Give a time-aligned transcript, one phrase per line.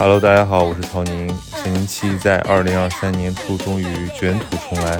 [0.00, 1.28] Hello，大家好，我是曹宁。
[1.62, 3.84] 咸宁七在二零二三年初终于
[4.18, 4.98] 卷土重来。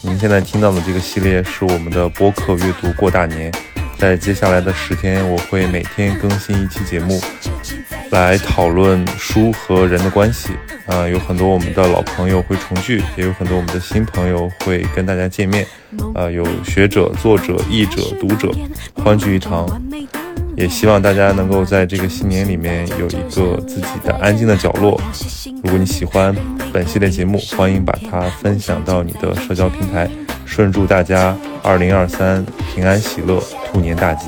[0.00, 3.52] 您现在听到的这个系列是我们的播客阅读过大年，
[3.98, 7.20] 在接下来的十天，我会每天更新一期节目，
[8.12, 10.54] 来讨论书和人的关系。
[10.86, 15.66] 啊，有很多我们的老朋友会重聚，也有很多我们的新朋友会跟大家见面。
[16.14, 18.50] 啊，有学者、作者、译者、读者，
[18.94, 19.68] 欢聚一堂。
[20.60, 25.00] 也希望大家能够在这个新年里面有一个自己的安静的角落。
[25.64, 26.36] 如果你喜欢
[26.70, 30.06] 本系列节目，欢迎把它分享到你的社交平台。
[30.44, 33.42] 顺祝大家二零二三平安喜乐，
[33.72, 34.26] 兔年大吉！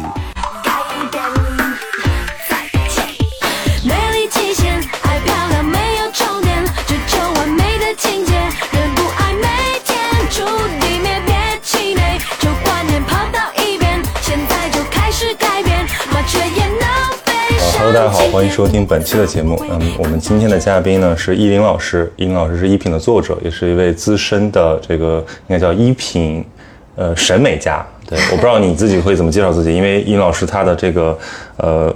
[18.33, 19.62] 欢迎收听本期的节目。
[19.70, 26.42] 嗯，我们今天的嘉宾呢是依林老师，依林老师是一品的作者，也是一位资深的这个应该叫衣品
[26.97, 27.86] 呃审美家。
[28.08, 31.19] 对，我不知道你自己会怎么介绍自己，因为依林老师他的这个
[31.58, 31.94] 呃。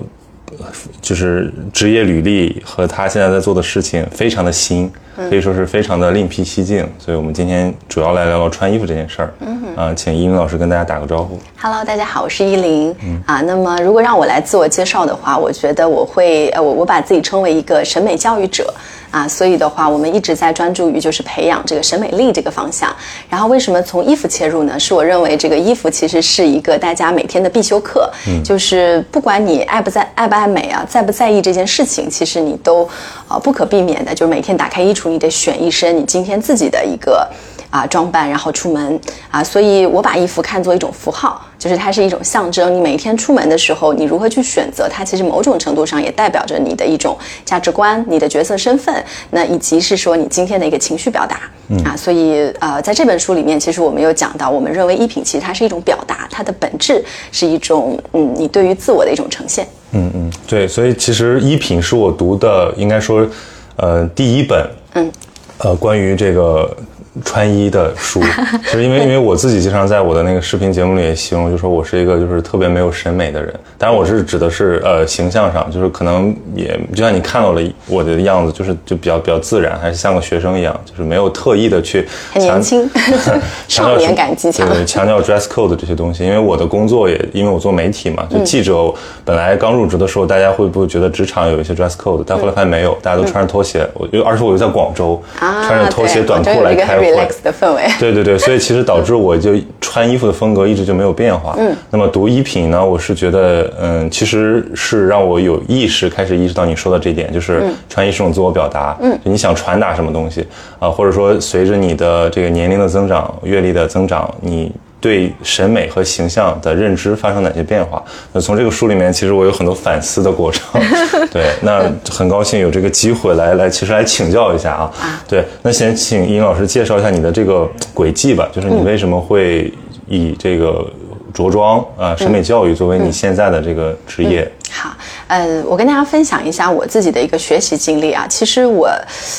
[1.02, 4.90] 就是职业履历和他现在在做的事情非常的新，
[5.28, 6.88] 可以说是非常的另辟蹊径。
[6.98, 9.34] 所以我们今天主要来聊聊穿衣服这件事儿。
[9.40, 11.38] 嗯啊，请依林老师跟大家打个招呼。
[11.60, 12.94] Hello，大家好，我是依林。
[13.02, 18.72] 嗯啊，那么如果让我来自我介绍的话，我觉得我会呃，我我把自己称为一个审美教育者。
[19.12, 22.94] 啊，所以的话，我们一直在专注于就是培养这个审美力这个方向。
[23.30, 24.78] 然后为什么从衣服切入呢？
[24.78, 28.10] 是我认为这个衣服其实是一个大家每天的必修课。
[28.28, 32.86] 嗯，就是不管你爱不在爱不爱美啊，在不在意这件事情，其实你都
[33.26, 37.28] 啊不可避免的，就是每天打开衣橱，你得选一身你今天自己的一个。
[37.68, 42.72] 啊，装扮然后出门啊，所以我把衣服看作一种符号，就是它是一种象征。
[42.72, 51.94] 你每一天出门的时候，你如何去选择它，其实某种程度上也代表着你的一种价值观、你的角色身份，那以及是说你今天的一个情绪表达嗯啊。
[51.96, 59.66] 所以呃，在这本书里面，其实我们有讲到，我们认为衣品其实它是一种表达，它的本质是一种嗯，你对于自我的一种呈现。
[59.90, 63.26] 嗯嗯，对，所以其实衣品是我读的，应该说
[63.76, 65.10] 呃第一本嗯
[65.58, 66.76] 呃关于这个。
[67.24, 68.20] 穿衣的书，
[68.72, 73.52] 就是因为因为我自己经常在我的那个视频节目里也形容，就说我是一个就是特别没有审美的人。
[73.78, 82.88] 当然我是指的是呃形象上，就是可能也就像你看到了我的样子，就是就比较比较自然，还是像个学生一样，就是没有特意的去很年轻，
[83.68, 86.24] 少年感极强，对强调 dress code 这些东西。
[86.24, 88.92] 因为我的工作也因为我做媒体嘛，就记者
[89.24, 92.22] 本来刚入职的时候，大家会不会觉得职场有一些 dress code？
[92.26, 93.88] 但后来发现没有，大家都穿着拖鞋。
[93.94, 97.05] 我又而且我又在广州，穿着拖鞋短裤来开。
[97.12, 101.54] Relax 的氛围， 对对对，所以其实导致我就穿衣服的风格一直就没有变化。
[101.58, 108.96] 嗯，那么读衣品呢，我是觉得，嗯，其实是让我有意识开始意识到你说的这点，就是穿衣是种自我表达。
[109.00, 110.46] 嗯，你想传达什么东西
[110.78, 110.88] 啊？
[110.90, 114.72] 或者说随着你的这个年龄的增长、阅历的增长，你。
[115.06, 118.02] 对审美和形象的认知发生哪些变化？
[118.32, 120.82] 那从这个书里面，其实我有很多反思的过程。
[121.30, 124.92] 对，那很高兴有这个机会来来，其实来请教一下啊。
[125.28, 129.72] 对，那先请尹老师介绍一下你的这个轨迹吧，就是你为什么会
[130.08, 130.84] 以这个
[131.32, 134.50] 着装啊、审美教育作为你现在的这个职业？
[134.72, 134.90] 好。
[135.28, 138.26] 呃，我跟大家分享一下我自己的一个学习经历啊。
[138.28, 138.88] 其实我，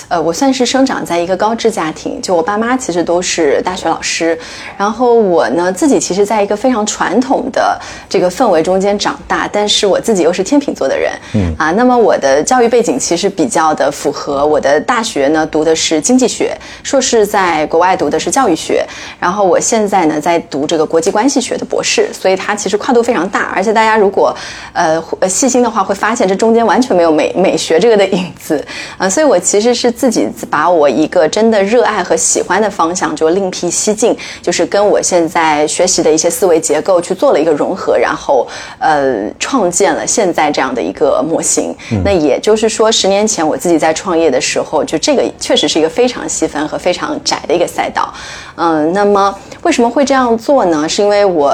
[0.09, 4.37] 呃，我算是生长在一个高知家庭，就我爸妈其实都是大学老师，
[4.77, 14.45] 然后我呢自己其实在一个非常传统的这个氛围中间长大，但是我自己又是天秤座的人，嗯啊，那么我的教育背景其实比较的符合。
[14.45, 18.85] 我的大学呢读的是经济学，硕士在国外读的是教育学，
[19.19, 23.51] 然后我现在呢在读这个国际关系学的博士，所以它其实跨度非常大。
[23.55, 24.35] 而且大家如果
[24.73, 28.63] 呃细心的话，会发现这中间完全没有美美学这个的影子
[28.97, 38.47] 啊，所以我其实是自己把我一个真的热爱和喜欢的方向就另辟蹊径，就是跟我现在学习的一些思维结构去做了一个融合，然后
[38.79, 41.75] 呃创建了现在这样的一个模型。
[42.03, 48.13] 那也就是说，十年前我自己在创业的时候，就这个确实是一个非常细分和非常窄的一个赛道。
[48.59, 50.89] 嗯，那么为什么会这样做呢？
[50.89, 51.53] 是因为我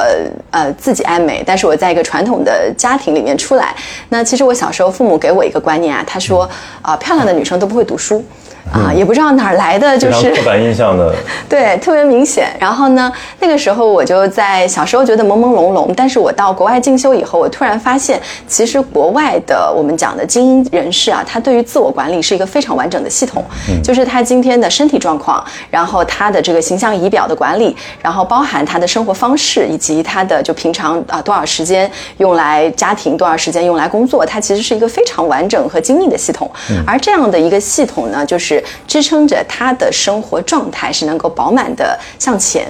[0.51, 3.75] 呃自己爱美，但是我在一个传统的家庭里面出来。
[4.07, 6.49] 那其实我小时候父母给我一个观念啊，他说
[6.81, 8.23] 啊，漂亮的女生都不会读书。
[8.71, 11.13] 啊，也不知道哪儿来的，就是刻板印象的，
[11.49, 12.47] 对，特别明显。
[12.59, 23.43] 然后呢，那个时候我就在小时候觉得朦朦胧胧，但是我到国外进修以后，我突然发现，其实国外的我们讲的精英人士啊，他对于自我管理是一个非常完整的系统，
[23.83, 36.49] 就是他今天的身体状况，然后他的这个形象仪表的管理，然后包含他的生活方式，以及他的就平常啊多少时间用来家庭，多少时间用来工作，它其实是一个非常完整和精密的系统。
[36.87, 38.52] 而这样的一个系统呢，就是
[38.87, 42.67] 支撑着他的生活状态是能够饱满的向前，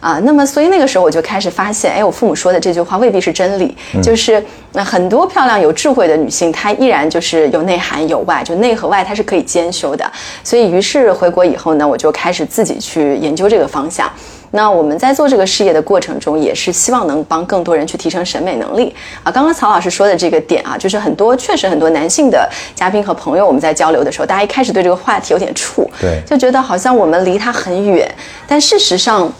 [0.00, 10.10] 啊，那么所以那个时候我就开始发现，哎，我父母说的这句话未必是真理，就是那很多漂亮有智慧的女性，她依然就是有内涵有外，就内和外它是可以兼修的。
[10.42, 14.10] 所以于是回国以后呢，我就开始自己去研究这个方向。
[14.52, 19.32] 那我们在做这个事业的过程中，也是希望能帮更多人去提升审美能力啊。
[19.32, 28.08] 刚刚曹老师说的这个点啊，就是很多确实很多男性的嘉宾和朋友，我们在交流的时候，大家一开始对这个话题有点怵，对，就觉得好像我们离他很远。
[28.46, 29.32] 但事实上，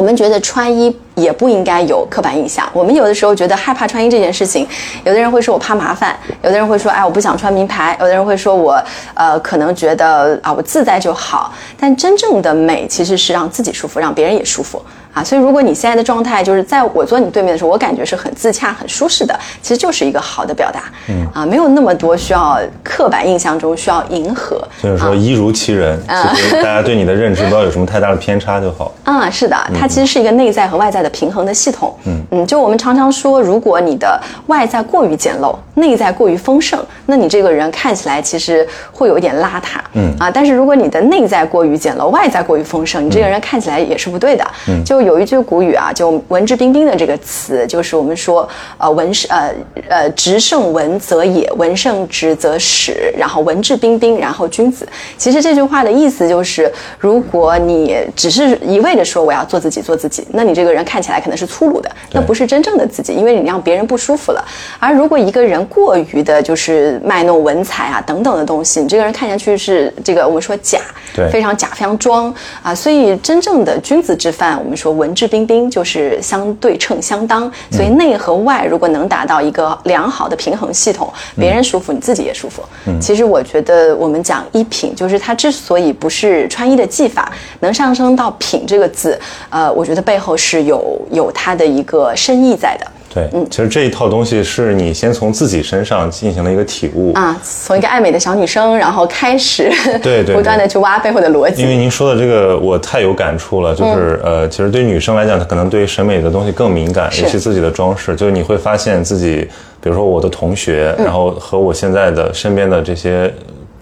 [0.00, 2.66] 我们觉得穿衣也不应该有刻板印象。
[2.72, 4.66] 我们有的时候觉得害怕穿衣这件事情，
[5.04, 8.82] 有的人会说我怕麻烦，有的人会说哎我不想穿名牌，有的人会说我
[9.12, 11.52] 呃可能觉得啊我自在就好。
[11.78, 14.82] 但真正的美其实是让自己舒服，让别人也舒服。
[15.12, 20.84] 啊，所以如果你现在的状态就是在我坐你对面的时候，我感觉是很自洽、很舒适的，其实就是一个好的表达。
[21.08, 24.62] 嗯啊，没有那么多需要刻板印象中需要迎合。
[24.80, 26.00] 所以说，一如其人，
[26.36, 28.92] 其实大家对你的认知不要有什么太大的偏差就好。
[29.02, 31.92] 啊， 是的，它其实是一个内在和外在的平衡的系统。
[32.06, 39.80] 嗯嗯，就我们常常说，如果你的外在过于简陋，内在过于丰盛，那你这个人看起来其实会有一点邋遢。
[39.94, 44.46] 嗯啊，但是如果你的内在过于简陋，外在过于丰盛，你这个人看起来也是不对的。
[44.68, 45.00] 嗯，就。
[45.00, 49.52] 有一句古语啊，就“文质彬彬”的这个词，就是我们说，呃，文是呃
[49.88, 54.86] 呃，直胜文则也，文胜直则始，然后文质彬彬，然后君子。
[55.16, 64.44] 其实这句话的意思就是，如果你只是一味的说我要做自己，做自己，那你这个人看起来可能是粗鲁的，那不是真正的自己，因为你让别人不舒服了。
[64.78, 70.78] 而如果一个人过于的就是卖弄文采啊等等的东西，你这个人看下去是这个我们说假，
[71.14, 72.32] 对，非常假，非常装
[72.62, 72.74] 啊。
[72.74, 74.89] 所以真正的君子之范，我们说。
[74.90, 82.62] 文质彬彬就是相对称相当，所以内和外如果能达到一个良好的平衡系统，别人舒服，你自己也舒服。
[83.00, 92.86] 其实我觉得我们讲衣品，就是它之所以不是穿衣的技法，能上升到品这个字，呃，我觉得背后是有有它的一个深意在的。
[93.12, 97.12] 对，嗯，其实这一套东西是你先从自己身上进行了一个体悟。
[97.14, 99.68] 啊，从一个爱美的小女生，然后开始
[100.00, 101.62] 对 对，不断的去挖背后的逻辑。
[101.62, 109.48] 因为您说的这个我太有感触了，就是呃，其实对女生来讲，她可能对审美的东西更敏感，尤其自己的装饰，就是你会发现自己，
[109.82, 113.32] 比如说我的同学，然后和我现在的身边的这些。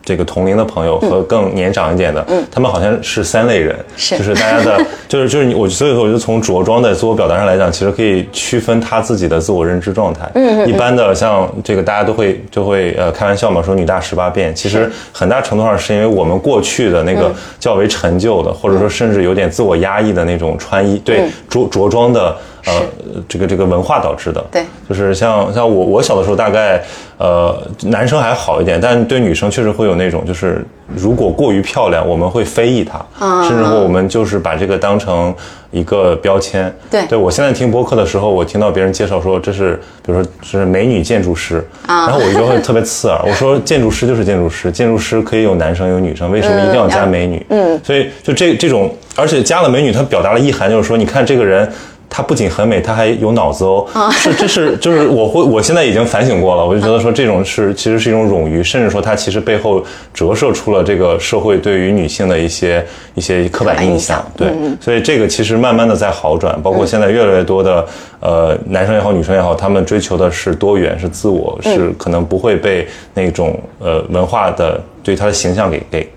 [0.08, 10.26] 这个同龄的朋友和更年长一点的，嗯，他们好像是三类人，是，就是大家的，就 是就是你我，所以说我就从着装的自我表达上来讲，其实可以区分他自己的自我认知状态。
[10.34, 22.34] 嗯一般的像这个大家都会就会呃开玩笑嘛，说女大十八变，其实很大程度上是因为我们过去的那个较为陈旧的，或者说甚至有点自我压抑的那种穿衣对着着装的。
[22.68, 26.82] 呃，这个这个文化导致的，对，就是像像我我小的时候，大概
[27.16, 33.04] 呃男生还好一点，但对女生确实会有那种，就是如果过于漂亮，我们会非议她，
[33.48, 35.34] 甚至乎我们就是把这个当成
[35.70, 36.72] 一个标签。
[36.90, 47.44] 对，对我现在听播客的时候，我听到别人介绍说这是，比如说是美女建筑师，然后我就会特别刺耳，我说建筑师就是建筑师，建筑师可以有男生有女生，为什么一定要加美女？
[47.50, 51.70] 嗯，所以就这这种，而且加了美女，它表达了意涵，就是说你看这个人。
[52.10, 53.86] 她不仅很美，她还有脑子哦。
[54.10, 62.84] 是，这是就是我会，我现在已经反省过了，我就觉得说这种是其实是一种冗余，甚至说它其实背后折射出了这个社会对于女性的一些
[63.14, 64.24] 一些刻板印象。
[64.36, 64.48] 对，
[64.80, 67.86] 所以这个其实慢慢的在好转，包括现在越来越多的
[68.20, 76.08] 呃男生也好，女生也好，他们追求的是多元，是自我，是可能不会被那种呃文化的对他的形象给给。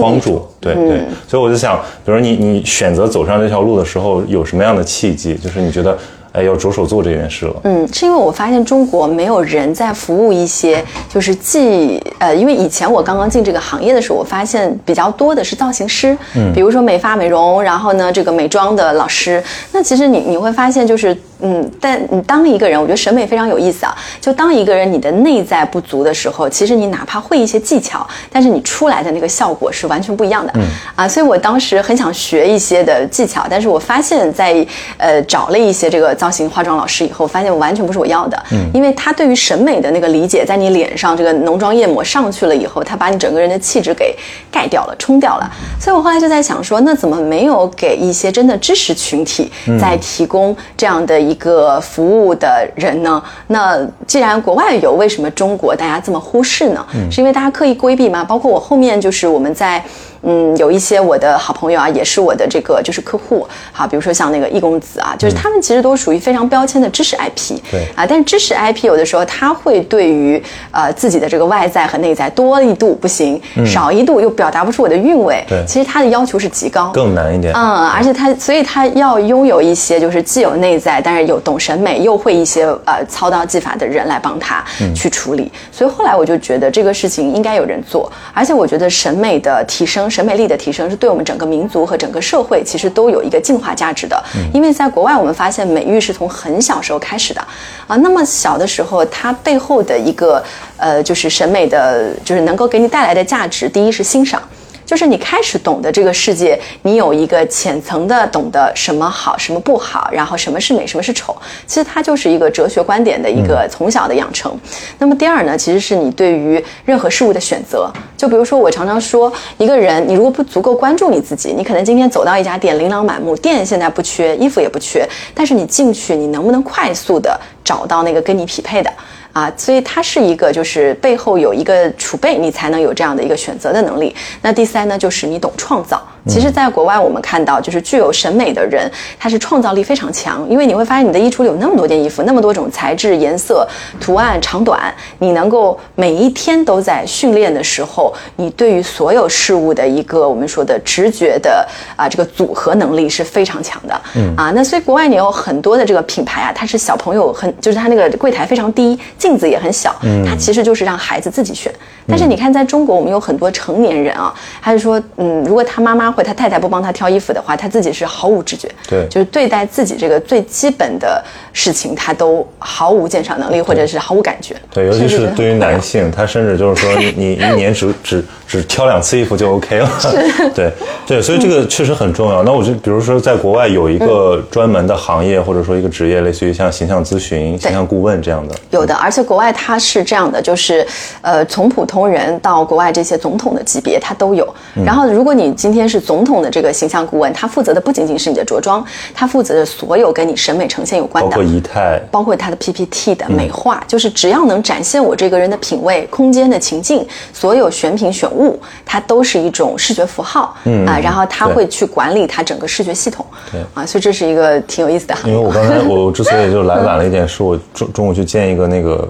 [0.00, 5.34] 帮助，对对，所以我就想，比如你你选择走上这条路的时候，有什么样的契机？
[5.34, 5.98] 就是你觉得。
[6.32, 7.54] 哎，要着手做这件事了。
[7.64, 19.42] 嗯，是因为我发现中国没有人在服务一些，就是既呃，因为以前我刚刚进这个行业的时候，我发现比较多的是造型师，嗯，比如说美发美容，然后呢，这个美妆的老师。
[19.72, 23.94] 那其实你你会发现，就是嗯，但你当一个人，我觉得审美非常有意思啊。
[24.18, 30.52] 就当一个人你的内在不足的时候，其实你哪怕会一些技巧，但是你出来的那个效果是完全不一样的。
[30.56, 30.62] 嗯
[30.96, 36.16] 啊，所以我当时很想学一些的技巧，但是我发现，在呃找了一些这个。
[36.22, 38.40] 造型化妆老师以后，发现完全不是我要的。
[38.52, 44.14] 嗯，因为他对于审美的那个理解，在你脸上这个浓妆艳抹上去了以后，他把你整个人的气质给
[44.48, 45.50] 盖掉了、冲掉了。
[45.80, 49.50] 所以我后来就在想说，那怎么没有给一些真的知识群体
[49.80, 53.20] 在提供这样的一个服务的人呢？
[53.48, 56.86] 那既然国外有，为什么中国大家这么忽视呢？
[57.10, 58.22] 是因为大家刻意规避吗？
[58.22, 59.84] 包括我后面就是我们在。
[60.22, 67.86] 嗯，有一些我的好朋友啊，也是我的这个就是客户，好，比如说像那个易公子啊，就是他们其实都属于非常标签的知识 IP，对。
[67.96, 75.64] 啊，但是知识 IP 有的时候他会对于呃自己的这个外在和内在多一度不行，少一度又表达不出我的韵味，对。
[75.66, 77.52] 其实他的要求是极高，更难一点。
[77.54, 84.64] 嗯，而且他，所以他要拥有一些就是既有内在，但是有懂审美，又会一些呃操刀技法的人来帮他
[84.94, 85.50] 去处理。
[85.70, 94.22] 所以后来我就觉得这个事情应该有人做，而且我觉得审美的提升、审美力的提升，是对我们整个民族和整个社会其实都有一个进化价值的。
[94.52, 97.40] 因为在国外，我们发现美育是从很小时候开始的
[97.86, 100.42] 啊，那么小的时候，它背后的一个
[100.76, 104.42] 呃就是审美的，就是能够给你带来的价值，第一是欣赏。
[104.84, 111.36] 就是你开始懂得这个世界，你有一个浅层的懂得什么好，什么不好，然后什么是美，什么是丑。
[111.66, 114.58] 其实它就是一个哲学观点的一个从小的养成。
[114.98, 117.90] 那么第二呢，其实是你对于任何事物的选择。
[118.16, 128.92] 就比如说，我常常说，一个人你如果不足够关注你自己，你可能今天走到一家店，琳琅满目，店现在不缺，衣服也不缺，但是你进去，你能不能快速的找到那个跟你匹配的？
[129.32, 134.14] 啊，所以它是一个，就是背后有一个储备，你才能有这样的一个选择的能力。
[134.42, 136.02] 那第三呢，就是你懂创造。
[136.28, 143.66] 其实，在国外我们看到，就是具有审美的人，他是创造力非常强，因为你会发现你的衣橱里有那么多件衣服，那么多种材质、颜色、
[144.00, 154.00] 图案、长短，你能够每一天都在训练的时候，你对于所有事物的一个我们说的直觉的啊这个组合能力是非常强的。
[154.14, 159.94] 嗯啊，那所以国外你有很多的这个品牌啊，它是小朋友很，就是它那个柜台非常低，镜子也很小，
[160.26, 161.72] 它其实就是让孩子自己选。
[162.08, 169.06] 但是你看，在中国我们有很多成年人啊，他是说，嗯，如果他妈妈或他太太不帮他挑衣服的话，他自己是毫无知觉，对。
[169.08, 174.56] 就是对待自己这个最基本的事情，他都毫无鉴赏能力，或者是毫无感觉。
[174.72, 179.88] 对，尤其是对于男性，他甚至就是说你，你 一年只只只挑两次衣服就 OK 了。
[180.52, 180.72] 对
[181.06, 182.42] 对，所以这个确实很重要。
[182.42, 188.54] 那我就比如说，在国外有一个专门的行业，或者说一个职业，类似于像形象咨询、形象顾问这样的。
[188.70, 190.86] 有的，而且国外它是这样的，就是，
[191.20, 194.42] 呃，从普通人到国外这些总统的级别，它都有。
[194.74, 198.82] 嗯然后，如果你今天是总统的这个形象顾问，他负责的不仅仅是你的着装，
[199.14, 215.34] 他负责的所有跟你审美呈现有关的，包括仪态，包括他的 PPT 的美化，就是只要能展现我这个人的品味、空间的情境，所有选品选物，它都是一种视觉符号，嗯啊，然后他会去管理他整个视觉系统，对啊，所以这是一个挺有意思的行业。
[215.34, 219.01] 因为我刚才我之所以就来晚了一点，是我中中午去见一个那个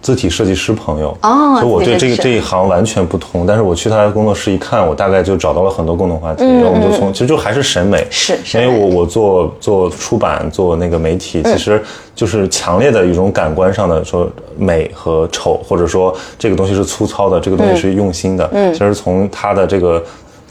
[0.00, 3.44] 字体设计师朋友，哦所以我对这个这一行完全不通。
[3.46, 11.56] 但是我去他的工作室一看，我大概就找到了很多共同话题，嗯然后我们就从其实就还是审美，是因为我我做做出版做那个媒体，嗯。
[11.56, 11.82] 其实
[12.14, 20.02] 就是强烈的一种感官上的说美和丑，或者说这个东西是粗糙的，这个东西是用心的，嗯，其实从他的这个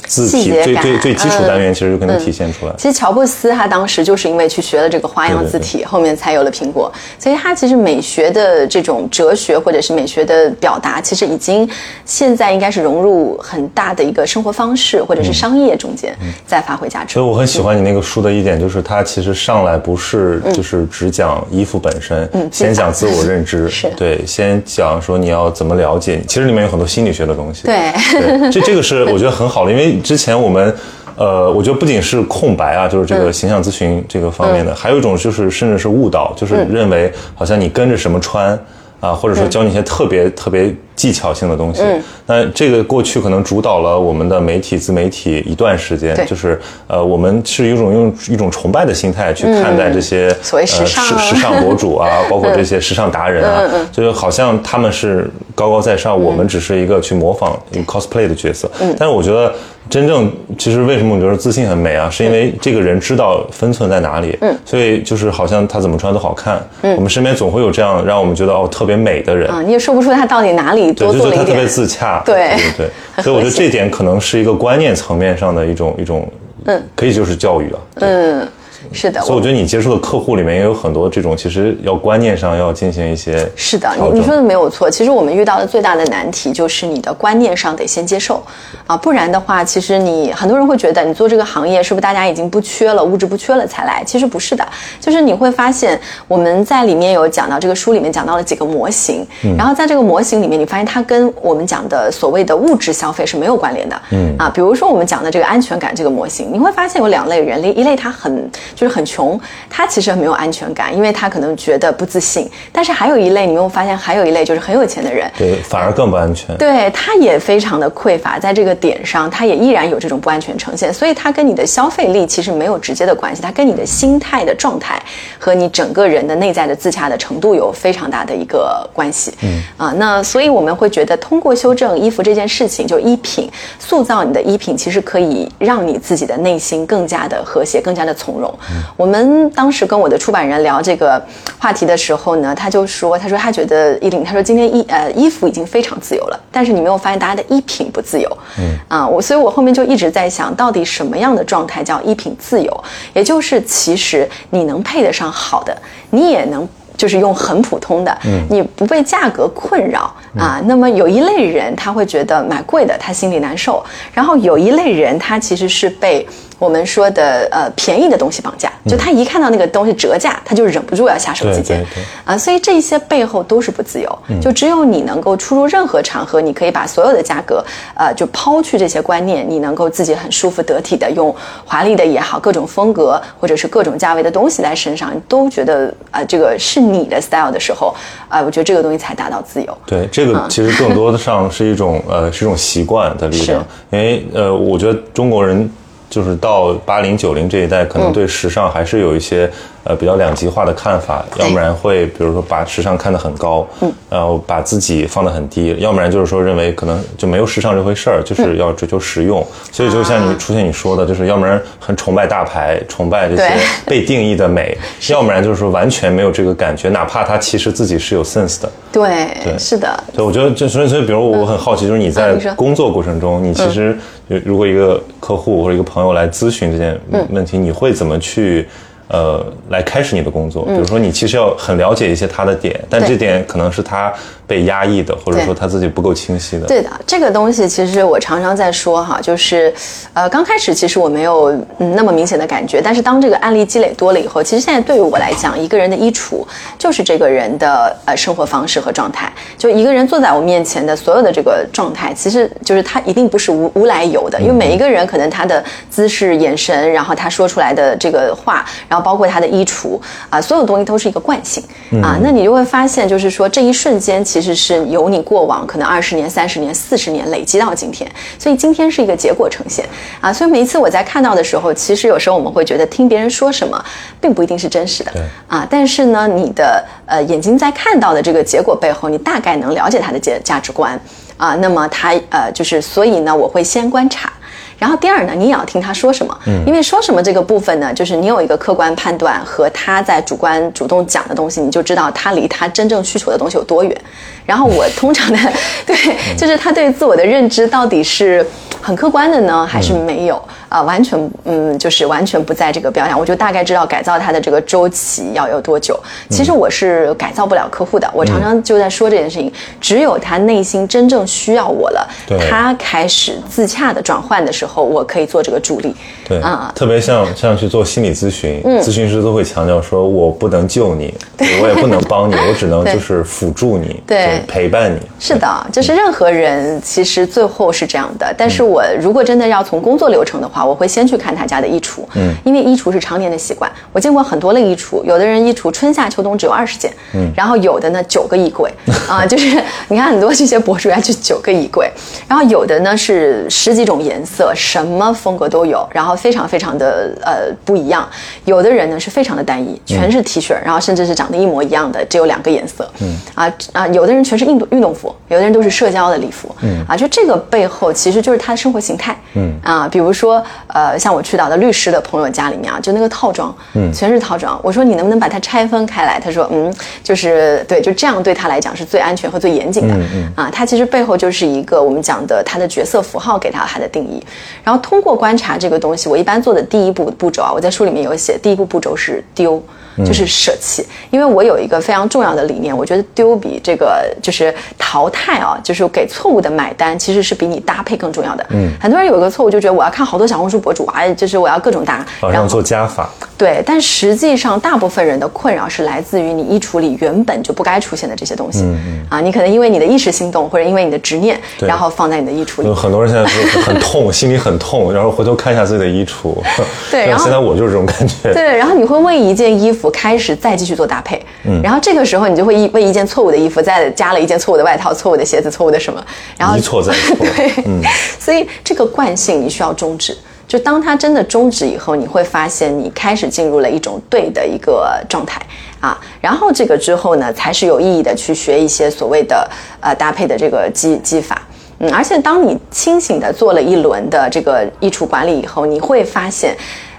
[0.06, 2.74] 字体最最最基础嗯单元，其实就可能体现出来。
[2.78, 6.92] 其实乔布斯他当时就是因为去学了这个花样字体，后面才有了苹果。
[7.20, 11.70] 所以他其实美学的这种哲学或者是美学的表达，其实已经
[12.06, 16.16] 现在应该是融入很大的一个生活方式或者是商业中间，
[16.48, 17.14] 再发挥价值。
[17.14, 17.26] 所以。
[17.26, 23.90] 我很喜欢你那个书的一点，就是它其实上来不是就是只讲衣服本身，先讲自我认知， 是。
[23.98, 27.92] 对，先讲说你要怎么了解，其实里面有很多心理学的东西，对。
[28.12, 30.74] 对，这这个是我觉得很好的，因为之前我们。
[31.18, 38.52] 呃，我觉得不仅是空白啊，就是这个形象咨询这个方面的，还有一种就是甚至是误导，就是认为好像你跟着什么穿
[39.00, 41.82] 啊，或者说教你一些特别特别技巧性的东西。
[42.26, 53.62] 那这个过去可能主导了我们的媒体自媒体一段时间，就是呃，我们是一种用一种崇拜的心态去看待这些所谓时呃尚时时尚博主啊， 包括这些时尚达人啊，
[53.92, 58.70] 就是好像他们是高高在上，我们只是一个去模仿 cosplay 的角色。
[58.98, 59.54] 但是我觉得
[59.88, 66.60] 真正其实为什么我觉得自信很美啊，是因为这个人知道分寸在哪里，所以就是好像他怎么穿都好看。
[66.82, 69.50] 我们身边总会有这样让我们觉得哦特别美的人。
[69.50, 71.66] 啊，你也说不出他到底哪里对，多做了一就是他特别。
[71.66, 72.90] 自洽，对对对，
[73.24, 76.32] 所以我觉得这点可能是一个观念层面上的一种一种，
[76.66, 78.48] 嗯，可以就是教育啊，嗯，
[78.92, 84.90] 是的，所以我觉得你接触的客户里面也有很多这种，其实要观念上要进行一些是的，你你说的没有错。
[84.90, 88.42] 其实我们遇到的最大的难题就是你的观念上得先接受
[88.88, 94.04] 啊，不然的话，其实你很多人会觉得你做这个行业是不是大家已经不缺了，物质不缺了才来？
[94.06, 94.66] 其实不是的，
[95.00, 99.26] 就是你会发现我们在里面有讲到这个书里面讲到了几个模型，
[99.58, 104.02] 然后在这个模型里面，你发现它跟我们讲的所谓的物质消费是没有关联的。
[104.12, 109.40] 嗯啊，比如说我们讲的这个安全感这个模型，你会发现有两类人，一类他很就是很穷，
[109.70, 112.50] 他其实很没有安全感，因为他可能觉得不自信。
[112.72, 116.56] 但是还有一类，你有发现还有一类就是很有钱的人，对，反而更不安全。
[116.58, 120.94] 对，他也非常的匮乏，在这个点上，他也依然有这种不安全呈现。
[120.94, 125.02] 所以他跟你的消费力其实没有直接的关系，他跟你的心态的状态
[125.40, 129.34] 和你整个人的内在的自洽的程度有非常大的一个关系。
[129.42, 138.54] 嗯啊，那所以我们会觉得，通过修正衣服这件事情，就衣品塑造你的衣品，其实可以让你自己的内心更加的和谐，更加的从容。
[138.98, 141.22] 我们当时跟我的出版人聊这个
[141.58, 148.38] 话题的时候呢，他就说，他说他觉得衣领，他说今天衣呃衣服已经非常自由了，但是你没有发现大家的衣品不自由。
[148.60, 155.76] 嗯啊，我所以我后面就一直在想到底什么样的状态叫衣品自由，也就是其实你能配得上好的，
[156.10, 156.68] 你也能。
[156.98, 158.18] 就是用很普通的，
[158.50, 160.62] 你不被价格困扰啊。
[160.64, 166.26] 那么有一类人他会觉得买贵的他心里难受，然后有一类人他其实是被
[166.58, 171.86] 我们说的呃便宜的东西绑架，就他一看到那个东西折价，他就忍不住要下手几件
[172.24, 172.38] 啊。
[172.38, 177.62] 所以这些背后都是不自由，就只有你能够出入任何场合，你可以把所有的价格
[177.94, 181.36] 呃就抛去这些观念，你能够自己很舒服得体的用
[181.66, 186.86] 华丽的也好，各种风格或者是各种价位的东西在身上，都觉得啊这个是。
[186.86, 187.96] 你的 style 的时候，
[188.30, 189.78] 啊，我觉得这个东西才达到自由。
[189.88, 193.66] 对，这个其实更多的上是一种呃，是一种习惯的力量。
[193.90, 195.68] 因为呃，我觉得中国人
[196.16, 199.52] 就是到八零九零这一代，可能对时尚还是有一些。
[199.86, 209.46] 呃，比较两极化的看法，要不然会比如说把时尚看得很高，嗯，然后把自己放得很低，要不然就是说认为可能就没有时尚这回事儿，就是要追求实用。
[209.72, 213.44] 所以就像你出现你说的，就是要不然很崇拜大牌，崇拜这些
[213.86, 214.76] 被定义的美，
[215.12, 218.72] 要不然就是说完全没有这个感觉，哪怕他其实自己是有 sense 的。
[218.92, 220.04] 对，对，是的。
[220.16, 223.96] 对，我觉得就所以所以，比如我很好奇，就是你在工作过程中，你其实
[224.28, 227.00] 如果一个客户或者一个朋友来咨询这件
[227.30, 228.68] 问题，你会怎么去？
[229.08, 234.14] 呃，来开始你的工作，比如说你其实要很了解一些他的点，但这点可能是他。
[234.48, 236.68] 被压抑的，或者说他自己不够清晰的。
[236.68, 239.74] 对的，这个东西其实我常常在说哈，就是，
[240.14, 246.46] 呃，刚开始其实我没有那么明显的感觉，但是当这个案例积累多了以后，其实现在对于我来讲，一个人的衣橱
[246.78, 249.34] 就是这个人的呃生活方式和状态。
[249.58, 261.64] 就一个人坐在我面前的所有的这个状态，其实就是他一定不是无无来由的，因为每一个人可能他的姿势、眼神，然后他说出来的这个话，然后包括他的衣橱啊，所有东西都是一个惯性
[262.04, 262.20] 啊。
[262.22, 264.24] 那你就会发现，就是说这一瞬间。
[264.36, 269.86] 其实是由你过往可能二十年、三十年、四十年累积到今天，所以今天是一个结果呈现
[270.20, 270.34] 啊。
[270.34, 273.82] 所以每一次我在看到的时候，其实有时候我们会觉得听别人说什么，
[274.20, 275.14] 并不一定是真实的，
[275.48, 275.66] 啊。
[275.70, 281.00] 但是呢，你的呃眼睛在看到的这个结果背后，你大概能了解他的价价值观
[281.38, 281.56] 啊。
[281.56, 284.30] 那么他呃就是，所以呢，我会先观察。
[284.78, 294.02] 然后第二呢，你也要听他说什么，因为说什么这个部分呢，就是你有一个客观判断和他在主观主动讲的东西，你就知道他离他真正需求的东西有多远。
[294.46, 295.40] 然后我通常的
[295.88, 295.96] 对，
[296.38, 298.46] 就是他对自我的认知到底是
[298.82, 300.42] 很客观的呢，还是没有？
[300.70, 306.00] 啊，完全，嗯，就是完全不在这个标上，我就大概知道改造它的这个周期要有多久。
[306.30, 309.52] 其实我是改造不了客户的，我常常就在说这件事情。
[309.80, 312.08] 只有他内心真正需要我了，
[312.50, 315.96] 他开始自洽的转换的时候，我可以做这个助力。
[316.28, 321.14] 对啊，特别像像去做心理咨询，咨询师都会强调说，我不能救你，
[321.62, 325.00] 我也不能帮你，我只能 就是辅助你，对，陪伴你。
[325.20, 328.34] 是的，就是任何人其实最后是这样的。
[328.38, 333.72] 但是我如果真的要从工作流程的话，我会先去看他家的衣橱，嗯，因为衣橱是常年的习惯。
[333.92, 338.72] 我见过很多类衣橱，有的人衣橱春夏秋冬只有二十件，嗯，然后有的呢九个衣柜，
[339.10, 341.90] 啊，就是 你看很多这些博主要去九个衣柜，
[342.28, 348.08] 然后有的呢是十几种颜色，什么风格都有，然后非常非常的呃不一样。
[348.46, 360.44] 有的人呢是非常的单一，全是 T 恤，然后甚至是长得一模一样的，只有两个颜色，嗯，啊啊，有的人全是运动运动服，有的人都是社交的礼服，嗯，啊，就这个背后其实就是他的生活形态，嗯，啊，比如说。
[360.68, 364.60] 呃，像我去到的律师的朋友家里面啊，就那个套装，嗯，全是套装。
[364.64, 366.20] 我说你能不能把它拆分开来？
[366.20, 369.94] 他说，嗯，就是对，就这样对他来讲是最安全和最严谨的。
[369.96, 370.34] 嗯嗯。
[370.36, 374.24] 啊，他其实背后就是一个我们讲的他的角色符号给他他的定义。
[374.64, 379.62] 然后通过观察这个东西，我一般做的第一步步骤啊，我在书里面有写，第一步步骤是丢。
[380.04, 388.46] 就是舍弃，因为我有一个非常重要的理念，我觉得丢比这个就是淘汰啊，就是给错误的买单，其实是比你搭配更重要的。
[388.50, 393.10] 嗯，很多人有一个错误，就觉得我要看好多小红书博主啊，就是我要各种搭，然后做加法。
[393.38, 398.62] 对，但实际上大部分人的困扰是来自于你衣橱里原本就不该出现的这些东西。
[398.62, 399.06] 嗯嗯。
[399.10, 402.74] 啊，你可能因为你的一时心动，或者因为你的执念，然后放在你的衣橱里。
[402.74, 406.34] 很多人现在是很痛，心里很痛，然后回头看一下自己的衣橱。
[406.90, 408.34] 对，然后现在我就是这种感觉。
[408.34, 416.04] 对，然后你会为一件衣服开始再继续做搭配，嗯，然后这个时候你就会一为一件错误的衣服再加了一件错误的外套、错误的鞋子、错误的什么，
[416.38, 417.82] 然后一错再错， 对，嗯，
[418.20, 420.18] 所以这个惯性你需要终止。
[420.48, 425.42] 就当它真的终止以后，你会发现你开始进入了一种对的一个状态
[425.80, 429.50] 啊，然后这个之后呢，才是有意义的去学一些所谓的
[429.82, 431.42] 呃搭配的这个技技法。
[431.80, 436.56] 嗯，而且当你清醒的做了一轮的这个衣橱管理以后，你会发现。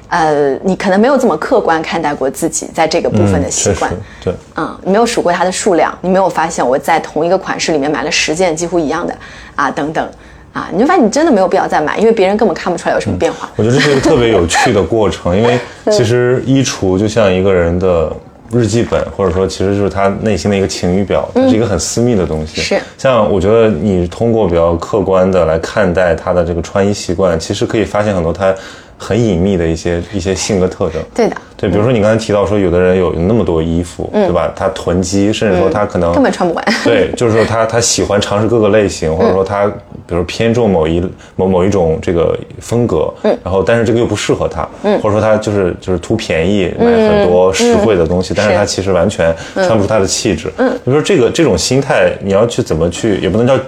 [0.08, 3.92] 呃，你可能没有这么客观看待过自己在这个部分的习惯，
[4.22, 9.12] 对，嗯，你没有数过它的数量，你没有发现我在同一个款式里面买了十件几乎一样的，
[9.56, 10.08] 啊，等等，
[10.52, 13.50] 啊，你就发现你真的没有必要再买，因为别人根本看不出来有什么变化。
[13.56, 15.58] 我觉得这是一个特别有趣的过程，因为
[15.90, 18.12] 其实衣橱就像一个人的
[18.52, 22.60] 日记本，或者说其实就是他内心的一个晴雨表，它是一个很私密的东西。
[22.60, 28.54] 是，像我觉得你通过比较客观的来看待他的这个穿衣习惯，其实可以发现很多他。
[28.98, 34.50] 很隐秘的一些一些性格特征，对的，对，比如说你刚才提到说，有的人有那么多衣服，对吧？
[34.56, 36.64] 他囤积，甚至说他可能根本穿不完。
[36.82, 39.66] 对，就是说他他喜欢尝试各个类型，或者说他
[40.06, 41.02] 比如偏重某一
[41.34, 53.58] 某某一种这个风格，嗯，然后但是这个又不适合他，嗯，或者说他就是就是图便宜买很多实惠的东西，但是他其实完全穿不出他的气质，嗯，比如说这个这种心态，你要去怎么去，也不能叫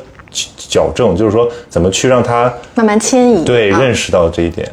[0.57, 4.67] 矫正，就是说怎么去让他慢慢迁移，对，认识到这一点。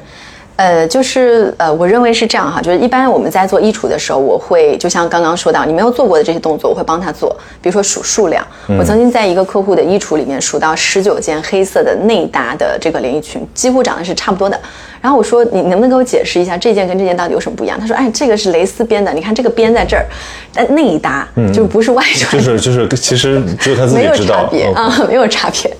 [0.56, 8.46] 呃，就是呃，我认为是这样哈，就是一般我们在做衣橱的时候，我会就像刚刚说到，你没有做过的这些动作，我会帮他做，比如说数数量。
[8.80, 14.60] 我曾经在一个客户的衣橱里面数到十九件黑色的内搭的这个连衣裙，几乎长得是差不多的。
[15.06, 17.80] 然后我说，你能不能给我解释一下这件跟这件到底有什么不一样？
[17.80, 20.04] 他说，哎，这个是蕾丝边的，你看这个边在这儿，
[20.52, 25.72] 但内搭就不是外穿，就是就是，其实只有他自己知道，没有差别啊， 没有差别。